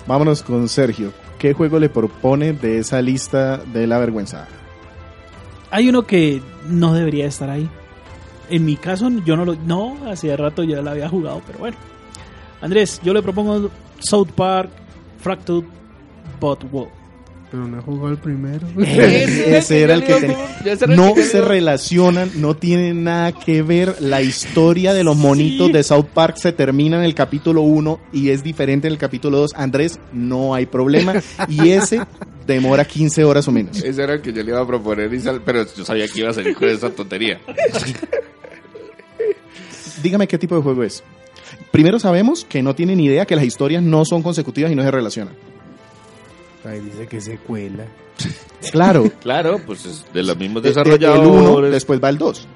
[0.08, 1.12] Vámonos con Sergio.
[1.42, 4.48] ¿Qué juego le propone de esa lista de la vergüenza?
[5.72, 7.68] Hay uno que no debería estar ahí.
[8.52, 9.56] En mi caso, yo no lo.
[9.56, 11.78] No, hacía rato ya lo había jugado, pero bueno.
[12.62, 14.70] Andrés, yo le propongo South Park,
[15.18, 15.66] Fractured,
[16.40, 17.01] But World.
[17.52, 18.66] Pero no jugó el primero.
[18.80, 20.38] Ese era el que tenía.
[20.96, 23.98] No se relacionan, no tienen nada que ver.
[24.00, 25.74] La historia de los monitos Sí.
[25.74, 29.38] de South Park se termina en el capítulo 1 y es diferente en el capítulo
[29.40, 29.52] 2.
[29.56, 31.14] Andrés, no hay problema.
[31.50, 32.00] Y ese
[32.48, 33.84] demora 15 horas o menos.
[33.84, 35.10] Ese era el que yo le iba a proponer,
[35.44, 37.40] pero yo sabía que iba a salir con esa tontería.
[40.02, 41.04] Dígame qué tipo de juego es.
[41.72, 44.92] Primero sabemos que no tienen idea que las historias no son consecutivas y no se
[44.92, 45.34] relacionan.
[46.66, 47.86] Ahí dice que secuela.
[48.72, 49.12] Claro.
[49.22, 51.50] Claro, pues es de los mismos El- El desarrolladores.
[51.58, 52.48] 1, después va el 2.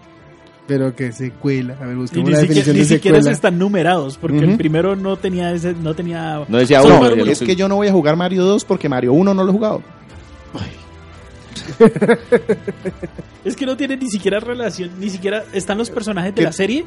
[0.67, 1.75] Pero que secuela.
[1.81, 3.33] A ver, busquemos ni la siquiera, definición ni de siquiera secuela.
[3.35, 6.43] están numerados, porque el primero no tenía ese, no tenía.
[6.47, 9.13] No decía uno, el Es que yo no voy a jugar Mario 2 porque Mario
[9.13, 9.81] 1 no lo he jugado.
[13.43, 16.45] Es que no tiene ni siquiera relación, ni siquiera están los personajes de ¿Qué?
[16.45, 16.85] la serie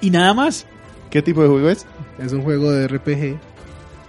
[0.00, 0.66] y nada más.
[1.10, 1.86] ¿Qué tipo de juego es?
[2.18, 3.38] Es un juego de RPG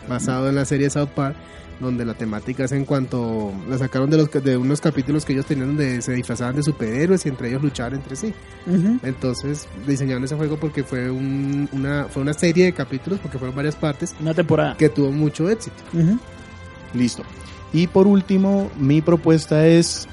[0.07, 1.35] basado en la serie South Park,
[1.81, 5.45] donde la temática es en cuanto la sacaron de los de unos capítulos que ellos
[5.45, 8.33] tenían donde se disfrazaban de superhéroes y entre ellos luchaban entre sí.
[9.03, 13.55] Entonces diseñaron ese juego porque fue un- una fue una serie de capítulos porque fueron
[13.55, 14.77] varias partes Una temporada.
[14.77, 15.81] que tuvo mucho éxito.
[16.93, 17.23] Listo.
[17.73, 20.07] Y por último, mi propuesta es.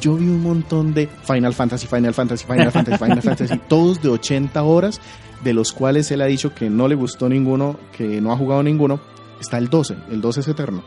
[0.00, 4.08] Yo vi un montón de Final Fantasy, Final Fantasy, Final Fantasy, Final Fantasy, todos de
[4.10, 5.00] 80 horas,
[5.42, 8.62] de los cuales él ha dicho que no le gustó ninguno, que no ha jugado
[8.62, 9.00] ninguno.
[9.40, 10.82] Está el 12, el 12 es eterno.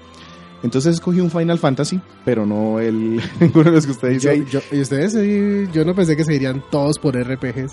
[0.62, 4.32] Entonces escogí un Final Fantasy, pero no el ninguno de los que usted dice Yo-
[4.32, 4.46] ahí.
[4.52, 7.72] yo- y ustedes sí, yo no pensé que se irían todos por RPGs.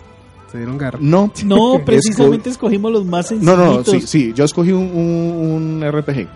[0.53, 0.99] Se dieron garra.
[1.03, 3.59] No, No, Esco- precisamente escogimos los más No, sencillitos.
[3.59, 6.29] no, no, sí, sí, yo escogí un, un- un RPG.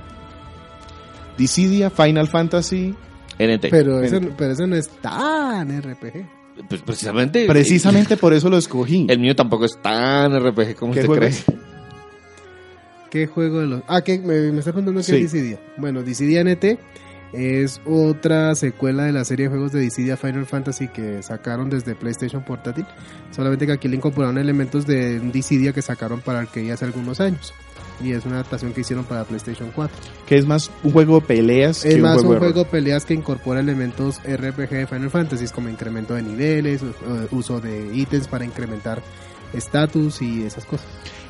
[1.39, 2.95] Dissidia, Final Fantasy.
[3.39, 3.69] NT.
[3.71, 6.27] Pero eso, pero eso no es tan RPG.
[6.69, 7.47] Pues precisamente.
[7.47, 9.07] Precisamente por eso lo escogí.
[9.09, 11.35] El mío tampoco es tan RPG como ¿Qué usted juego cree.
[13.11, 13.83] ¿Qué juego de los.?
[13.89, 14.19] Ah, ¿qué?
[14.19, 15.17] Me, me está preguntando qué Sí.
[15.17, 15.59] es Dissidia.
[15.77, 16.79] Bueno, Dissidia NT
[17.33, 21.95] es otra secuela de la serie de juegos de Dissidia Final Fantasy que sacaron desde
[21.95, 22.87] PlayStation Portátil.
[23.31, 27.53] Solamente que aquí le incorporaron elementos de Dissidia que sacaron para arcade hace algunos años.
[28.03, 29.95] Y es una adaptación que hicieron para PlayStation 4.
[30.27, 32.53] Que es más un juego de peleas Es que más un juego un de rol.
[32.53, 36.81] juego de peleas que incorpora elementos RPG de Final Fantasy, como incremento de niveles,
[37.31, 39.03] uso de ítems para incrementar
[39.53, 40.87] estatus y esas cosas.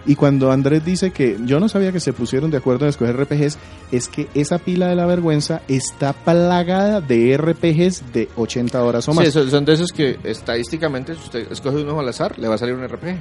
[0.06, 3.16] Y cuando Andrés dice que yo no sabía que se pusieron de acuerdo en escoger
[3.16, 3.58] RPGs,
[3.92, 9.14] es que esa pila de la vergüenza está plagada de RPGs de 80 horas o
[9.14, 9.28] más.
[9.28, 12.58] Sí, son, de esos que estadísticamente, si usted escoge uno al azar, le va a
[12.58, 13.16] salir un RPG.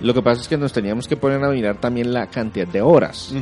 [0.00, 2.80] Lo que pasa es que nos teníamos que poner a mirar también la cantidad de
[2.80, 3.34] horas.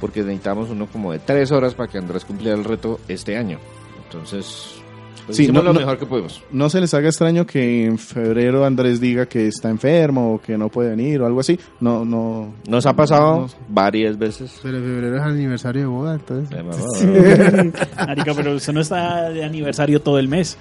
[0.00, 3.58] Porque necesitamos uno como de tres horas para que Andrés cumpliera el reto este año.
[4.04, 4.76] Entonces,
[5.26, 6.42] pues Sí, hicimos no- lo no- mejor que pudimos.
[6.52, 10.56] No se les haga extraño que en febrero Andrés diga que está enfermo o que
[10.56, 11.58] no puede venir o algo así.
[11.80, 12.54] No, no.
[12.68, 14.58] Nos ha pasado no- varias veces.
[14.62, 16.56] Pero en febrero es aniversario de boda, entonces.
[18.06, 20.56] Marica, pero eso no está de aniversario todo el mes.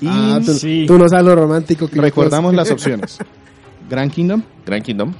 [0.00, 0.84] Y Ah, tú, sí.
[0.86, 3.18] tú no sabes lo romántico que recordamos las opciones.
[3.88, 5.10] Grand Kingdom, Grand Kingdom,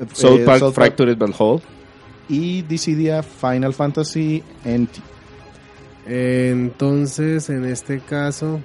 [0.00, 1.60] eh, South Park South Fractured But Whole,
[2.28, 5.00] y Dissidia Final Fantasy NT.
[6.06, 8.60] Entonces, en este caso,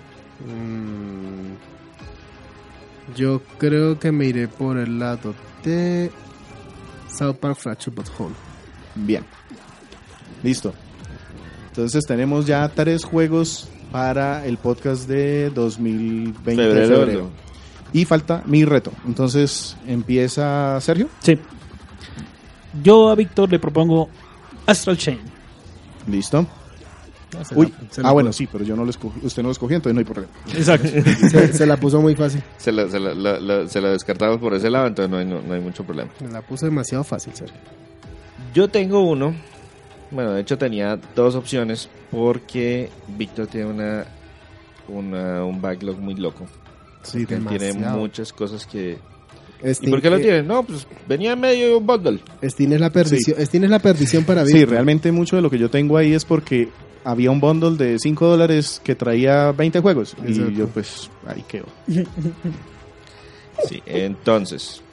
[0.46, 1.54] mm,
[3.16, 6.12] yo creo que me iré por el lado de
[7.10, 8.36] South Park Fracture But Whole.
[8.96, 9.24] Bien.
[10.44, 10.74] Listo.
[11.70, 16.98] Entonces tenemos ya tres juegos para el podcast de 2020 febrero.
[16.98, 17.30] febrero.
[17.94, 18.92] Y falta mi reto.
[19.06, 21.08] Entonces empieza Sergio.
[21.22, 21.38] Sí.
[22.84, 24.10] Yo a Víctor le propongo
[24.66, 25.20] Astral Chain.
[26.08, 26.46] Listo.
[27.48, 27.68] Se Uy.
[27.82, 29.20] la- se la Ah, bueno, sí, pero yo no lo escogí.
[29.24, 30.34] Usted no lo escogió, entonces no hay problema.
[30.54, 30.88] Exacto.
[31.30, 32.42] Se, se la puso muy fácil.
[32.58, 35.26] Se la, se la- la- la- se la descartamos por ese lado, entonces no hay,
[35.26, 36.10] no, no hay mucho problema.
[36.20, 37.58] Se la puso demasiado fácil, Sergio.
[38.54, 39.36] Yo tengo uno.
[40.10, 44.06] Bueno, de hecho tenía dos opciones porque Víctor tiene una,
[44.88, 46.46] una un backlog muy loco.
[47.04, 48.98] Sí, tiene muchas cosas que...
[49.82, 50.44] ¿Y por qué lo eh, tiene?
[50.44, 52.20] No, pues venía en medio de un bundle.
[52.44, 54.70] Steam es la perdición, Steam es la perdición para Sí, Víctor.
[54.72, 56.70] realmente mucho de lo que yo tengo ahí es porque
[57.08, 60.14] había un bundle de 5 dólares que traía 20 juegos.
[60.26, 61.66] Y yo pues ahí quedo.
[63.68, 64.84] Sí, entonces,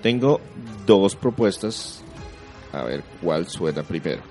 [0.00, 0.40] tengo
[0.86, 2.02] dos propuestas.
[2.72, 4.22] A ver cuál suena primero.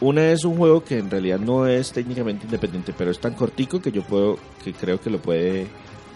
[0.00, 3.82] Una es un juego que en realidad no es técnicamente independiente, pero es tan cortico
[3.82, 5.66] que yo puedo, que creo que lo puede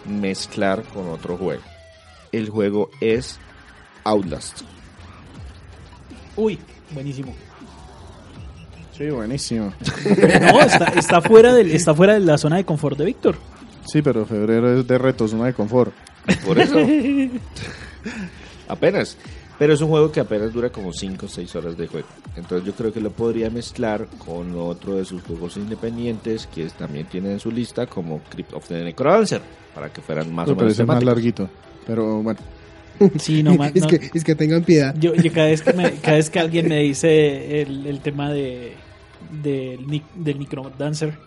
[0.09, 1.61] mezclar con otro juego.
[2.31, 3.37] El juego es
[4.05, 4.61] Outlast.
[6.35, 6.57] Uy,
[6.95, 7.35] buenísimo.
[8.97, 9.73] Sí, buenísimo.
[10.41, 13.35] No, está, está, fuera del, está fuera de la zona de confort de Víctor.
[13.85, 15.93] Sí, pero febrero es de retos, no de confort.
[16.45, 16.77] Por eso.
[18.67, 19.17] apenas.
[19.57, 22.07] Pero es un juego que apenas dura como 5 o 6 horas de juego.
[22.35, 27.05] Entonces yo creo que lo podría mezclar con otro de sus juegos independientes que también
[27.05, 29.41] tiene en su lista como Crypt of the Necrodancer.
[29.73, 31.49] Para que fueran más Me o menos parece más larguito.
[31.87, 32.39] Pero bueno.
[33.17, 34.93] Sí, no, ma- es, que, es que tengan piedad.
[34.99, 38.33] Yo, yo cada, vez que me- cada vez que alguien me dice el, el tema
[38.33, 38.73] de,
[39.43, 41.17] del, del Necrodancer,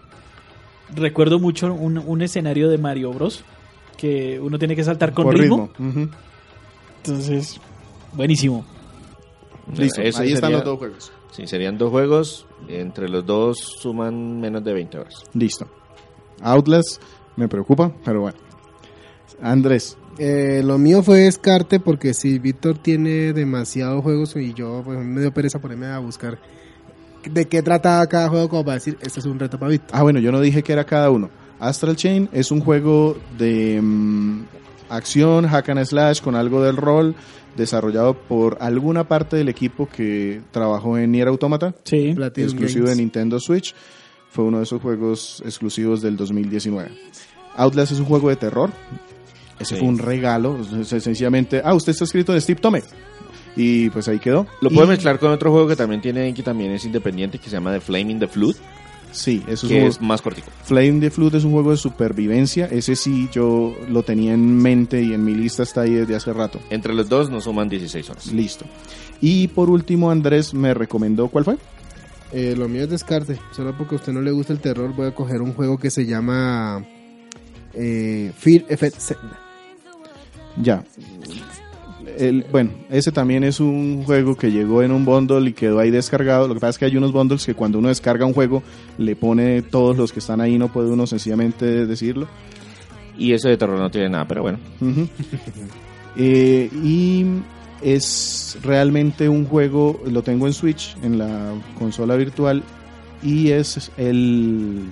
[0.95, 3.45] recuerdo mucho un, un escenario de Mario Bros.
[3.97, 5.71] que uno tiene que saltar con por ritmo.
[7.03, 7.61] Entonces,
[8.13, 8.65] buenísimo.
[9.77, 11.13] Listo, ahí están sería- los dos juegos.
[11.31, 12.47] Sí, serían dos juegos.
[12.69, 15.15] Entre los dos suman menos de 20 horas.
[15.35, 15.69] Listo.
[16.41, 17.03] Outlast
[17.37, 18.39] me preocupa, pero bueno.
[19.41, 24.99] Andrés, Eh, lo mío fue descarte porque si Víctor tiene demasiados juegos y yo pues,
[24.99, 26.41] me dio pereza ponerme a buscar
[27.29, 29.91] de qué trata cada juego como para decir, este es un reto para Víctor.
[29.93, 31.31] Ah, bueno, yo no dije que era cada uno.
[31.61, 34.43] Astral Chain es un juego de mm,
[34.91, 37.15] acción, hack and slash, con algo del rol,
[37.57, 42.13] desarrollado por alguna parte del equipo que trabajó en Nier Automata, Sí.
[42.15, 42.97] Platinum exclusivo Games.
[42.97, 43.75] de Nintendo Switch.
[44.31, 46.91] Fue uno de esos juegos exclusivos del 2019.
[47.57, 48.71] Outlast es un juego de terror.
[49.59, 49.81] Ese Sí.
[49.81, 50.59] fue un regalo.
[50.85, 52.85] sencillamente, ah, usted está escrito de Steve Tomek.
[53.59, 54.47] Y pues ahí quedó.
[54.63, 57.47] Lo Y- puedo mezclar con otro juego que también tiene que también es independiente que
[57.51, 58.55] se llama The Flaming the Flood,
[59.11, 60.49] Sí, eso es que un es más cortico.
[60.65, 62.67] Flame the Flood es un juego de supervivencia.
[62.67, 66.33] Ese sí yo lo tenía en mente y en mi lista está ahí desde hace
[66.35, 66.61] rato.
[66.71, 68.27] Entre los dos nos suman 16 horas.
[68.33, 68.67] Listo.
[69.23, 71.57] Y por último, Andrés me recomendó, ¿cuál fue?
[72.33, 73.39] Eh, lo mío es descarte.
[73.53, 75.91] Solo porque a usted no le gusta el terror, voy a coger un juego que
[75.91, 76.85] se llama
[77.73, 79.01] eh, Fear Effect.
[80.61, 80.85] Ya.
[82.19, 85.91] El, bueno, ese también es un juego que llegó en un bundle y quedó ahí
[85.91, 86.49] descargado.
[86.49, 88.63] Lo que pasa es que hay unos bundles que cuando uno descarga un juego
[88.97, 92.29] le pone todos los que están ahí, no puede uno sencillamente decirlo.
[93.17, 94.59] Y ese de terror no tiene nada, pero bueno.
[96.21, 97.25] Eh, y
[97.81, 102.65] es realmente un juego, lo tengo en Switch, en la consola virtual,
[103.23, 104.87] y es el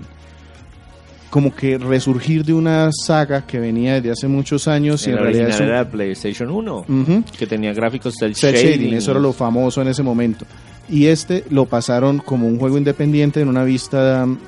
[1.36, 5.50] como que resurgir de una saga que venía desde hace muchos años y en realidad
[5.50, 7.24] es un- era PlayStation 1, Ujú.
[7.38, 8.70] que tenía gráficos del Cel shading.
[8.70, 10.46] shading, eso era lo famoso en ese momento.
[10.88, 14.38] Y este lo pasaron como un juego independiente en una vista um,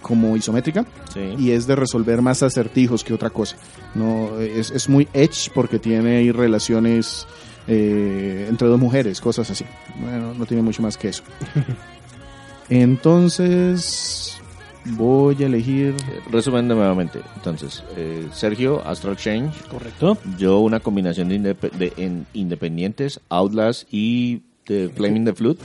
[0.00, 1.20] como isométrica Sí.
[1.38, 3.56] y es de resolver más acertijos que otra cosa.
[3.94, 7.26] No es, es muy edge porque tiene ahí relaciones
[7.68, 9.66] eh, entre dos mujeres, cosas así.
[10.00, 11.22] Bueno, no tiene mucho más que eso.
[12.70, 14.29] Entonces
[14.84, 15.94] voy a elegir
[16.30, 17.20] Resumen nuevamente.
[17.36, 19.52] Entonces, eh, Sergio, Astral Change.
[19.70, 20.16] Correcto.
[20.38, 25.62] Yo una combinación de, indep- de en- independientes, Outlast y de Flaming the Flute.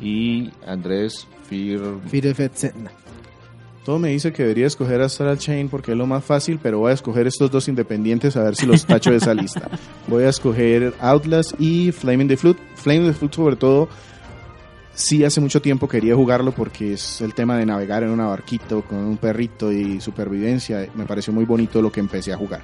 [0.00, 1.80] Y Andrés, Fear...
[2.08, 2.34] Fear.
[3.84, 6.92] Todo me dice que debería escoger Astral Chain porque es lo más fácil, pero voy
[6.92, 9.68] a escoger estos dos independientes a ver si los tacho de esa lista.
[10.06, 12.60] Voy a escoger Outlast y Flaming the Flute.
[12.76, 13.88] Flaming the Flute sobre todo,
[14.94, 18.82] sí hace mucho tiempo quería jugarlo porque es el tema de navegar en una barquito
[18.82, 20.88] con un perrito y supervivencia.
[20.94, 22.62] Me pareció muy bonito lo que empecé a jugar.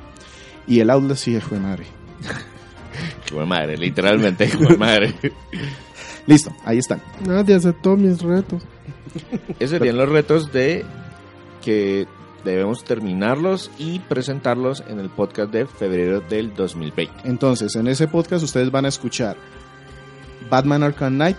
[0.66, 1.86] Y el Outlast sí fue madre.
[3.32, 5.14] Buena madre, literalmente, buena madre.
[6.26, 7.00] Listo, ahí están.
[7.24, 8.62] Nadie aceptó mis retos.
[9.58, 10.84] Esos serían los retos de
[11.62, 12.06] que
[12.44, 17.28] debemos terminarlos y presentarlos en el podcast de febrero del 2020.
[17.28, 19.36] Entonces, en ese podcast ustedes van a escuchar
[20.50, 21.36] Batman Arkham Knight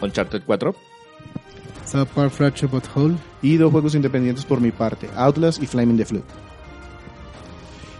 [0.00, 0.74] Uncharted 4,
[1.84, 3.16] South Park Fracture But Whole.
[3.42, 6.26] y dos juegos independientes por mi parte, Outlast y Flaming the Flute.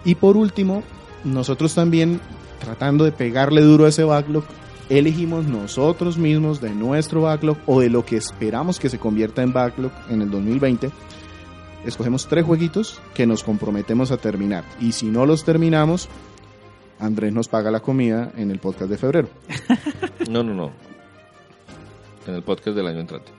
[0.05, 0.82] Y por último,
[1.24, 2.20] nosotros también,
[2.61, 4.44] tratando de pegarle duro a ese backlog,
[4.88, 9.53] elegimos nosotros mismos de nuestro backlog o de lo que esperamos que se convierta en
[9.53, 10.90] backlog en el 2020.
[11.84, 14.64] Escogemos tres jueguitos que nos comprometemos a terminar.
[14.80, 16.09] Y si no los terminamos,
[16.99, 19.28] Andrés nos paga la comida en el podcast de febrero.
[20.30, 20.70] no, no, no,
[22.31, 23.33] en el podcast del año entrante.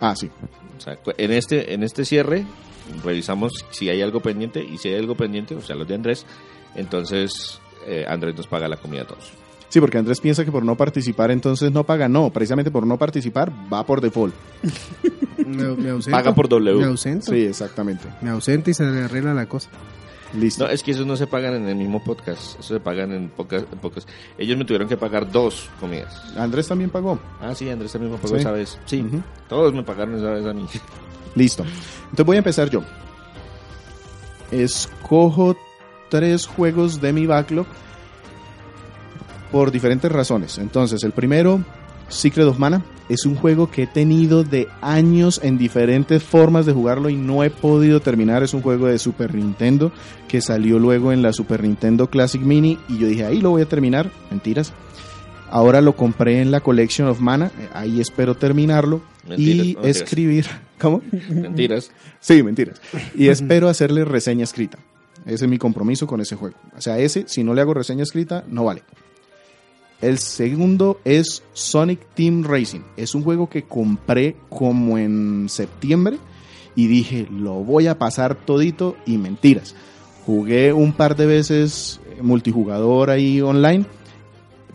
[0.00, 0.30] Ah, sí.
[0.76, 2.44] O sea, en este, en este cierre
[3.04, 6.26] revisamos si hay algo pendiente y si hay algo pendiente, o sea, los de Andrés,
[6.74, 9.32] entonces eh, Andrés nos paga la comida a todos.
[9.68, 12.08] Sí, porque Andrés piensa que por no participar entonces no paga.
[12.08, 14.34] No, precisamente por no participar va por default.
[15.46, 16.16] Me, me ausento.
[16.16, 16.80] Paga por W.
[16.80, 17.30] Me ausento.
[17.30, 18.08] Sí, exactamente.
[18.20, 19.68] Me ausento y se le arregla la cosa.
[20.34, 20.64] Listo.
[20.64, 23.28] No, es que esos no se pagan en el mismo podcast, eso se pagan en
[23.28, 24.06] pocas, pocas.
[24.36, 26.20] Ellos me tuvieron que pagar dos comidas.
[26.36, 27.18] Andrés también pagó.
[27.40, 28.40] Ah, sí, Andrés también me pagó Sí.
[28.40, 28.78] esa vez.
[28.86, 29.04] Sí,
[29.48, 30.66] todos me pagaron esa vez a mí.
[31.36, 31.64] Listo.
[32.04, 32.82] Entonces voy a empezar yo.
[34.50, 35.56] Escojo
[36.08, 37.66] tres juegos de mi backlog
[39.50, 40.58] por diferentes razones.
[40.58, 41.60] Entonces, el primero,
[42.08, 46.72] Secret of Mana, es un juego que he tenido de años en diferentes formas de
[46.72, 48.42] jugarlo y no he podido terminar.
[48.42, 49.92] Es un juego de Super Nintendo
[50.28, 53.62] que salió luego en la Super Nintendo Classic Mini y yo dije, ahí lo voy
[53.62, 54.10] a terminar.
[54.30, 54.72] Mentiras.
[55.48, 60.46] Ahora lo compré en la Collection of Mana, eh, ahí espero terminarlo Mentiras, y escribir.
[60.80, 61.02] ¿Cómo?
[61.30, 61.92] Mentiras.
[62.18, 62.80] Sí, mentiras.
[63.14, 64.78] Y espero hacerle reseña escrita.
[65.24, 66.56] Ese es mi compromiso con ese juego.
[66.76, 68.82] O sea, ese, si no le hago reseña escrita, no vale.
[70.00, 72.80] El segundo es Sonic Team Racing.
[72.96, 76.18] Es un juego que compré como en septiembre
[76.74, 79.74] y dije, lo voy a pasar todito y mentiras.
[80.26, 83.86] Jugué un par de veces eh, multijugador ahí online.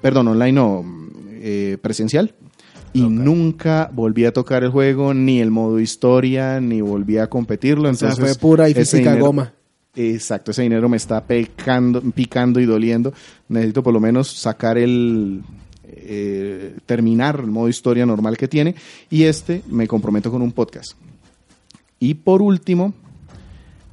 [0.02, 0.84] Perdón, online no,
[1.34, 2.34] eh, presencial.
[2.94, 7.90] Y nunca volví a tocar el juego, ni el modo historia, ni volví a competirlo.
[7.90, 9.54] O sea, Entonces, fue pura y física dinero- goma.
[9.96, 13.14] Exacto, ese dinero me está pecando, picando y doliendo.
[13.50, 15.42] Necesito por lo menos sacar el.
[15.84, 18.76] eh, terminar el modo historia normal que tiene.
[19.10, 20.94] Y este me comprometo con un podcast.
[22.00, 22.94] Y por último,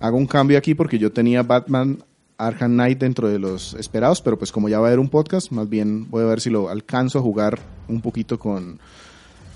[0.01, 1.99] hago un cambio aquí porque yo tenía Batman
[2.39, 5.51] Arkham Knight dentro de los esperados, pero pues como ya va a haber un podcast,
[5.51, 8.79] más bien voy a ver si lo alcanzo a jugar un poquito con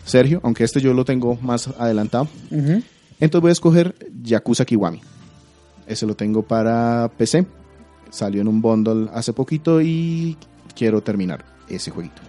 [0.04, 2.28] Sergio, aunque este yo lo tengo más adelantado.
[2.50, 5.00] Entonces voy a escoger Yakuza Kiwami.
[5.86, 7.46] Ese lo tengo para PC.
[8.10, 10.36] Salió en un bundle hace poquito y
[10.76, 12.20] quiero terminar ese jueguito.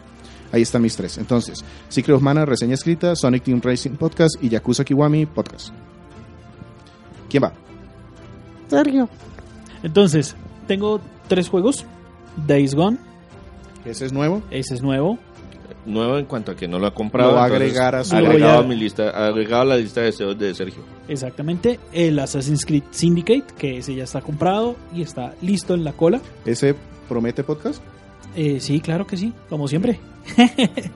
[0.52, 1.18] Ahí están mis tres.
[1.18, 5.70] Entonces, Secret of Mana, reseña escrita, Sonic Team Racing Podcast y Yakuza Kiwami Podcast.
[7.30, 7.54] ¿Quién va?
[8.70, 9.10] Sergio.
[9.82, 10.36] Entonces,
[10.68, 11.86] tengo tres juegos.
[12.48, 12.98] Days Gone,
[13.86, 14.42] Ese es nuevo.
[14.50, 15.20] ese es nuevo.
[15.86, 17.32] Nuevo en cuanto a que no lo ha comprado.
[17.32, 20.00] Lo va a agregar a su- agregado, a a- mi lista, agregado a la lista
[20.00, 20.82] de deseos de Sergio.
[21.08, 21.80] Exactamente.
[21.92, 26.22] El Assassin's Creed Syndicate, que ese ya está comprado y está listo en la cola.
[26.46, 26.76] Ese
[27.10, 27.82] ¿Promete podcast?
[28.36, 30.00] Eh, sí, claro que sí, como siempre.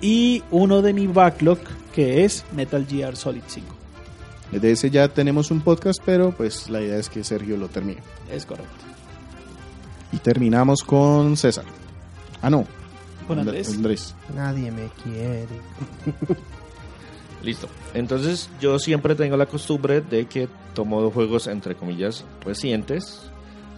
[0.00, 1.58] y uno de mi backlog
[1.94, 3.66] que es Metal Gear Solid 5.
[4.52, 8.00] De ese ya tenemos un podcast, pero pues la idea es que Sergio lo termine.
[8.30, 8.72] Es correcto.
[10.12, 11.64] Y terminamos con César.
[12.42, 12.66] Ah, no.
[13.26, 13.68] Con Andrés.
[13.74, 14.14] Andrés.
[14.34, 15.46] Nadie me quiere.
[17.42, 17.68] Listo.
[17.94, 23.22] Entonces yo siempre tengo la costumbre de que tomo dos juegos entre comillas recientes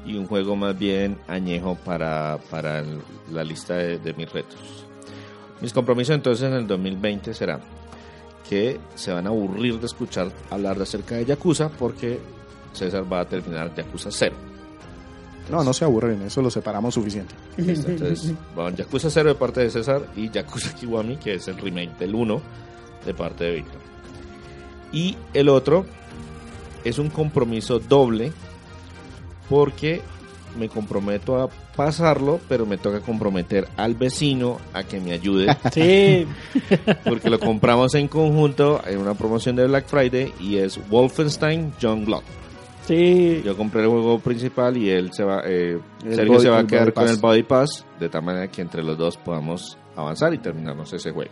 [0.04, 3.00] y un juego más bien añejo para, para el-
[3.32, 4.58] la lista de, de mis retos.
[5.62, 7.60] Mis compromisos entonces en el 2020 serán
[8.48, 12.18] que se van a aburrir de escuchar hablar de acerca de Yakuza porque
[12.74, 14.34] César va a terminar Yakuza 0.
[15.50, 17.34] No, no se aburren, eso lo separamos suficiente.
[17.56, 21.58] Listo, Entonces, van Yakuza 0 de parte de César y Yakuza Kiwami, que es el
[21.58, 22.40] remake del 1
[23.04, 23.80] de parte de Víctor.
[24.92, 25.84] Y el otro
[26.84, 28.32] es un compromiso doble
[29.48, 30.00] porque
[30.58, 36.26] me comprometo a pasarlo, pero me toca comprometer al vecino a que me ayude Sí,
[37.04, 42.22] porque lo compramos en conjunto en una promoción de Black Friday y es Wolfenstein Youngblood.
[42.86, 43.42] Sí.
[43.44, 46.66] Yo compré el juego principal y él se va, eh, Sergio body- se va a
[46.66, 50.38] quedar con el Body Pass, de tal manera que entre los dos podamos avanzar y
[50.38, 51.30] terminarnos ese juego.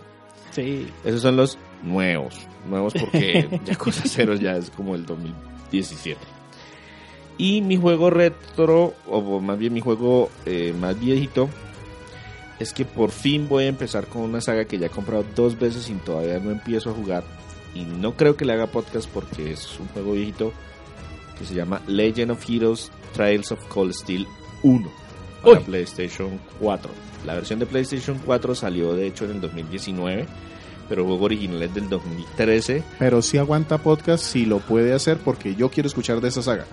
[0.51, 0.87] Sí.
[1.05, 2.35] Esos son los nuevos,
[2.69, 6.19] nuevos porque Yakuza 0 ya es como el 2017.
[7.39, 11.49] Y mi juego retro, o más bien mi juego eh, más viejito,
[12.59, 15.59] es que por fin voy a empezar con una saga que ya he comprado dos
[15.59, 17.25] veces y todavía no empiezo a jugar.
[17.75, 20.53] Y no creo que le haga podcast porque es un juego viejito
[21.39, 24.27] que se llama Legend of Heroes Trials of Cold Steel
[24.63, 24.91] 1
[25.43, 25.65] para Uy.
[25.65, 26.91] PlayStation 4.
[27.27, 30.27] La versión de PlayStation 4 salió de hecho en el 2019,
[30.89, 32.83] pero el juego original es del 2013.
[32.99, 36.65] Pero sí aguanta podcast si lo puede hacer porque yo quiero escuchar de esa saga.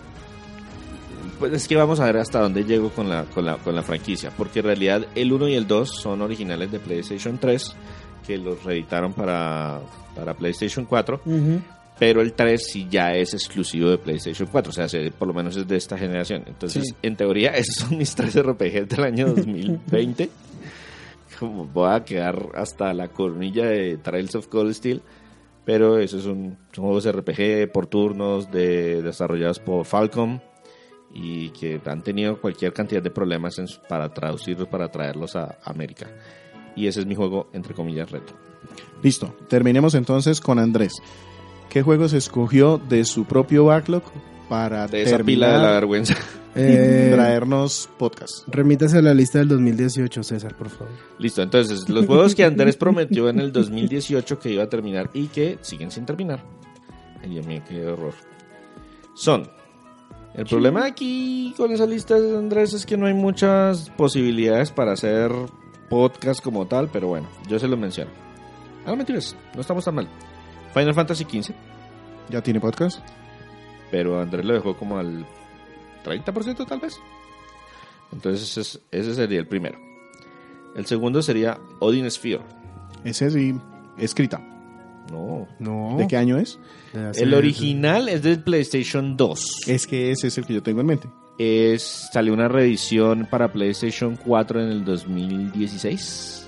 [1.39, 3.81] Pues es que vamos a ver hasta dónde llego con la, con la, con la
[3.81, 7.75] franquicia, porque en realidad el 1 y el 2 son originales de PlayStation 3,
[8.27, 9.79] que los reeditaron para,
[10.15, 11.61] para PlayStation 4, Ujú.
[11.99, 15.33] Pero el 3 sí ya es exclusivo de PlayStation 4, o sea, se- por lo
[15.33, 16.43] menos es de esta generación.
[16.47, 16.95] Entonces, Sí.
[17.01, 20.29] en teoría, esos son mis tres RPGs del año 2020.
[21.39, 25.01] Como voy a quedar hasta la cornilla de Trails of Cold Steel,
[25.65, 30.39] pero esos son, son juegos RPG por turnos de, desarrollados por Falcom
[31.13, 36.07] y que han tenido cualquier cantidad de problemas en para traducirlos, para traerlos a América.
[36.75, 38.33] Y ese es mi juego, entre comillas, reto.
[39.01, 40.93] Listo, terminemos entonces con Andrés.
[41.69, 44.03] ¿Qué juegos escogió de su propio backlog
[44.47, 46.13] para De esa terminar pila de la vergüenza.
[46.55, 48.47] y Eh, traernos podcast?
[48.47, 50.89] remítase a la lista del 2018, César, por favor.
[51.19, 55.27] Listo, entonces, los juegos que Andrés prometió en el 2018 que iba a terminar y
[55.27, 56.43] que siguen sin terminar.
[57.21, 58.13] Ay, Dios mío, qué horror.
[59.13, 59.47] Son.
[60.33, 65.31] El problema aquí con esa lista, Andrés, es que no hay muchas posibilidades para hacer
[65.89, 68.11] podcast como tal, pero bueno, yo se los menciono.
[68.85, 70.07] Ah, no mentiras, no estamos tan mal.
[70.73, 71.53] Final Fantasy XV,
[72.29, 72.99] ¿Ya tiene podcast?
[73.91, 75.25] pero Andrés lo dejó como al
[76.05, 76.99] 30% tal vez.
[78.11, 79.79] Entonces ese, es- ese sería el primero.
[80.75, 82.41] El segundo sería Odin Sphere.
[83.03, 83.55] Ese sí,
[83.97, 84.39] escrita.
[85.11, 85.95] No, No.
[85.97, 86.59] ¿De qué año es?
[86.93, 89.61] de hace- El original es del PlayStation 2.
[89.67, 91.09] Es que ese es el que yo tengo en mente.
[91.39, 96.47] Es, salió una reedición para PlayStation 4 en el 2016.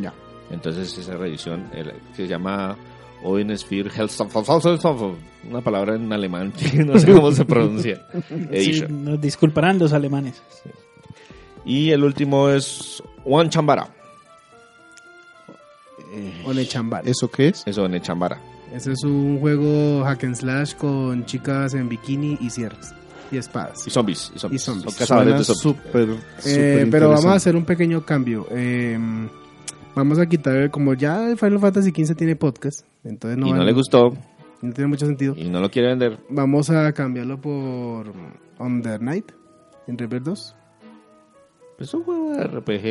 [0.00, 0.12] Ya.
[0.50, 2.76] Entonces esa reedición el- se llama
[3.24, 5.16] Odin Sphere Hellstaff-
[5.48, 8.06] una palabra en alemán que no sé cómo se pronuncia.
[8.28, 9.04] Sí, Edition.
[9.04, 10.42] nos disculparán los alemanes.
[11.64, 13.88] Y el último es One Chambara.
[16.44, 17.06] One Chambal.
[17.08, 17.62] ¿Eso qué es?
[17.66, 18.40] Eso en Chambara.
[18.74, 22.94] Ese es un juego hack and slash con chicas en bikini y sierras
[23.30, 23.86] y espadas.
[23.86, 24.32] Y zombies.
[24.34, 24.62] Y zombies.
[24.62, 24.84] Y zombies.
[24.84, 25.62] Son cazadores Suena de zombies.
[25.62, 26.08] súper,
[26.46, 28.46] Eh, pero vamos a hacer un pequeño cambio.
[28.50, 28.98] Eh,
[29.94, 33.64] vamos a quitar, como ya el Final Fantasy XV tiene podcast, entonces no, y no
[33.64, 34.12] le gustó
[34.62, 35.34] no tiene mucho sentido.
[35.36, 36.18] y no lo quiere vender.
[36.30, 38.12] Vamos a cambiarlo por
[38.58, 39.32] Under Night
[39.88, 40.56] en Rebel 2.
[41.82, 42.84] Es un juego de RPG.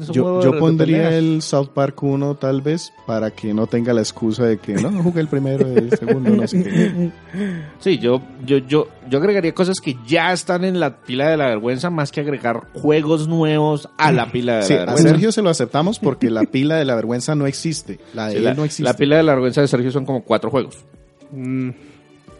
[0.00, 1.14] es un Yo, juego yo de pondría peleas.
[1.14, 4.90] el South Park 1 tal vez para que no tenga la excusa de que no,
[5.02, 7.10] jugué el primero, el segundo, no sé qué.
[7.78, 11.46] Sí, yo, yo, yo, yo agregaría cosas que ya están en la pila de la
[11.46, 15.08] vergüenza más que agregar juegos nuevos a la pila de Sí, la a vergüenza.
[15.08, 18.00] Sergio se lo aceptamos porque la pila de la vergüenza no existe.
[18.14, 18.82] La de Sí, él la, no existe.
[18.82, 20.84] la pila de la vergüenza de Sergio son como cuatro juegos.
[21.30, 21.70] Mm,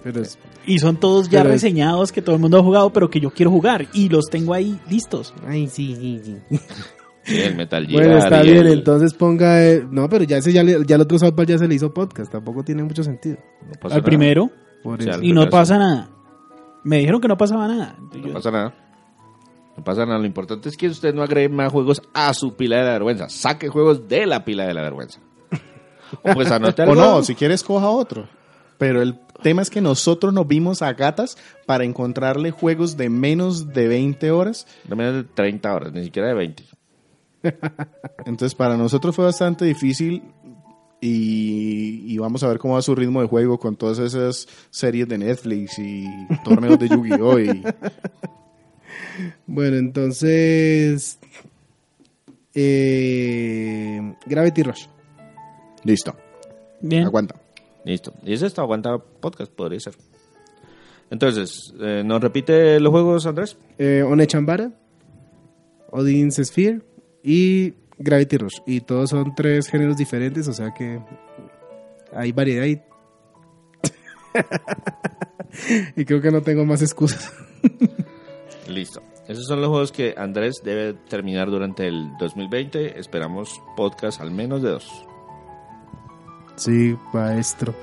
[0.03, 2.93] pero es- Y son todos ya Pero es- reseñados que todo el mundo ha jugado,
[2.93, 3.87] pero que yo quiero jugar.
[3.93, 5.35] Y los tengo ahí listos.
[5.47, 6.59] Ay, sí, sí, sí.
[7.25, 8.03] Sí, el Metal Gear.
[8.03, 9.63] Bueno, está bien, el- entonces ponga...
[9.65, 11.75] eh, no, pero ya ese ya, le- ya el otro South Park ya se le
[11.75, 13.37] hizo podcast, tampoco tiene mucho sentido.
[13.67, 14.03] no pasa Al nada.
[14.03, 14.51] primero.
[14.83, 15.19] Por Sí, eso.
[15.19, 16.11] al- Y no pasa nada.
[16.85, 17.97] Me dijeron que no pasaba nada.
[18.15, 18.75] No Yo- pasa nada.
[19.77, 22.79] No pasa nada, lo importante es que usted no agregue más juegos a su pila
[22.79, 23.29] de la vergüenza.
[23.29, 25.21] Saque juegos de la pila de la vergüenza.
[26.23, 28.29] O pues anote O no, si quieres coja otro.
[28.81, 33.69] Pero el tema es que nosotros nos vimos a gatas para encontrarle juegos de menos
[33.73, 34.67] de 20 horas.
[34.89, 36.65] De menos de 30 horas, ni siquiera de 20.
[38.27, 40.23] Entonces para nosotros fue bastante difícil
[41.01, 45.09] y, y vamos a ver cómo va su ritmo de juego con todas esas series
[45.09, 46.05] de Netflix y
[46.45, 47.39] torneos de Yu-Gi-Oh!
[47.39, 47.63] y
[49.47, 51.19] Bueno, entonces.
[52.55, 54.87] eh, Gravity Rush.
[55.85, 56.15] listo.
[56.81, 57.05] Bien.
[57.05, 57.35] Aguanta.
[57.85, 58.13] Listo.
[58.23, 59.95] Y eso está aguanta podcast, podría ser.
[61.11, 63.57] Entonces, eh, ¿nos repite los juegos, Andrés?
[63.79, 64.71] Eh, One Chambara,
[65.91, 66.83] Odin's Sphere
[67.23, 68.59] y Gravity Rush.
[68.67, 71.01] Y todos son tres géneros diferentes, o sea que
[72.13, 72.81] hay variedad y...
[76.01, 77.33] y creo que no tengo más excusas.
[78.69, 79.03] Listo.
[79.27, 82.99] Esos son los juegos que Andrés debe terminar durante el 2020.
[82.99, 85.07] Esperamos podcast al menos de dos.
[86.61, 87.75] Sí, maestro.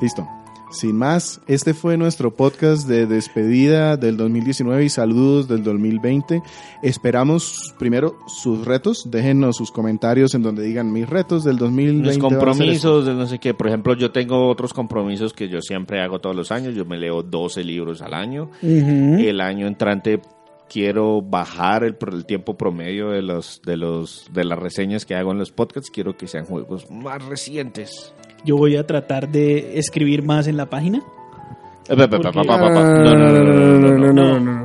[0.00, 0.28] Listo.
[0.70, 6.40] Sin más, este fue nuestro podcast de despedida del 2019 y saludos del 2020.
[6.84, 9.10] Esperamos primero sus retos.
[9.10, 12.06] Déjenos sus comentarios en donde digan mis retos del 2020.
[12.06, 13.54] Los va a ser compromisos, de no sé qué.
[13.54, 16.76] Por ejemplo, yo tengo otros compromisos que yo siempre hago todos los años.
[16.76, 18.52] Yo me leo 12 libros al año.
[18.62, 20.20] El año entrante
[20.70, 25.32] quiero bajar el, el tiempo promedio de los de los de las reseñas que hago
[25.32, 25.90] en los podcasts.
[25.90, 28.14] Quiero que sean juegos más recientes.
[28.44, 31.02] Yo voy a tratar de escribir más en la página.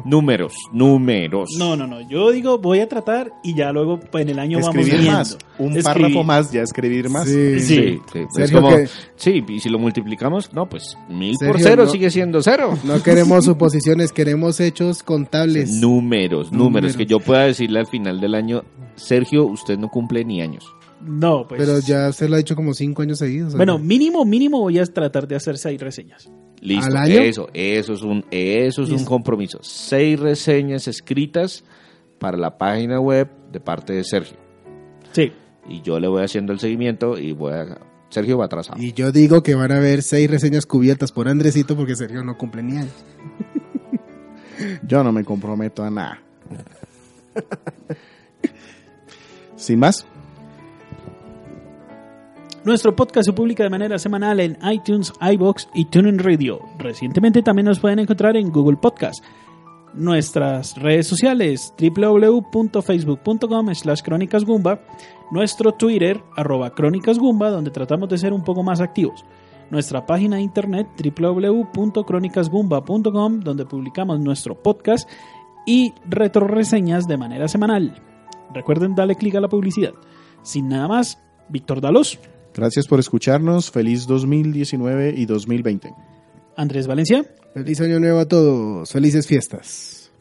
[0.06, 1.50] Números, números.
[1.58, 2.08] No, no, no.
[2.10, 5.18] Yo digo, voy a tratar y ya luego pues, en el año vamos Escribir viendo.
[5.18, 5.38] más.
[5.58, 5.84] Un Escribir.
[5.84, 7.26] párrafo más, ya escribir más.
[7.28, 7.60] Sí.
[7.60, 8.00] Sí.
[8.14, 8.42] Sí, sí.
[8.42, 11.90] Es como, que- sí, y si lo multiplicamos, no, pues mil por Sergio, cero no.
[11.92, 12.78] sigue siendo cero.
[12.84, 15.72] No queremos suposiciones, queremos hechos contables.
[15.82, 16.98] Números, números, Números.
[16.98, 18.64] que yo pueda decirle al final del año,
[18.96, 20.66] Sergio, usted no cumple ni años.
[21.02, 21.60] No, pues.
[21.60, 23.54] Pero ya se lo ha dicho como cinco años seguidos.
[23.54, 23.84] ¿o Bueno, no?
[23.84, 26.30] mínimo, mínimo voy a tratar de hacer seis reseñas.
[26.66, 27.20] Listo, ¿Al año?
[27.20, 29.60] eso, eso es un, eso es un compromiso.
[29.62, 31.64] Seis reseñas escritas
[32.20, 34.38] para la página web de parte de Sergio.
[35.12, 35.32] Sí.
[35.70, 37.78] Y yo le voy haciendo el seguimiento y voy a...
[38.10, 38.82] Sergio va atrasado.
[38.82, 42.38] Y yo digo que van a haber seis reseñas cubiertas por Andresito porque Sergio no
[42.38, 43.06] cumple ni años.
[44.88, 46.22] Yo no me comprometo a nada.
[49.56, 50.06] Sin más,
[52.66, 56.60] Nuestro podcast se publica de manera semanal en iTunes, iBox y TuneIn Radio.
[56.80, 59.24] Recientemente también nos pueden encontrar en Google Podcast.
[59.94, 64.82] Nuestras redes sociales www.facebook.com slash crónicasgumba
[65.30, 69.24] Nuestro Twitter arroba crónicasgumba donde tratamos de ser un poco más activos.
[69.70, 75.08] Nuestra página de internet www.crónicasgumba.com donde publicamos nuestro podcast
[75.68, 78.02] y retroreseñas de manera semanal.
[78.56, 79.94] Recuerden darle clic a la publicidad.
[80.42, 82.18] Sin nada más, Víctor Dalos.
[82.56, 83.70] Gracias por escucharnos.
[83.72, 85.94] Feliz 2019 y 2020.
[86.58, 88.92] Andrés Valencia, Feliz año nuevo a todos.
[88.92, 90.12] Felices fiestas.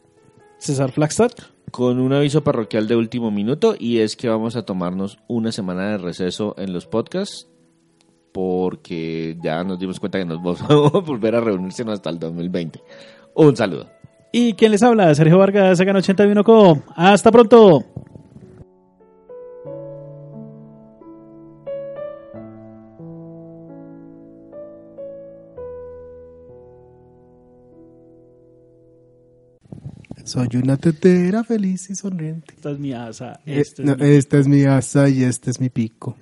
[0.57, 1.31] César Flagstad,
[1.71, 5.89] Con un aviso parroquial de último minuto y es que vamos a tomarnos una semana
[5.91, 7.47] de receso en los podcasts
[8.31, 12.81] porque ya nos dimos cuenta que nos vamos a volver a reunirse hasta el 2020.
[13.35, 13.89] Un saludo.
[14.31, 16.81] y quien les habla, Sergio Vargas, Sagan 81 Co.
[16.95, 17.83] Hasta pronto.
[30.25, 32.53] Soy una tetera feliz y sonriente.
[32.55, 33.39] Esta es mi asa.
[33.45, 36.17] Eh, Este es no, mi- esta es mi asa y este es mi pico.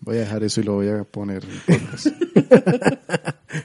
[0.00, 1.80] Voy a dejar eso y lo voy a poner en.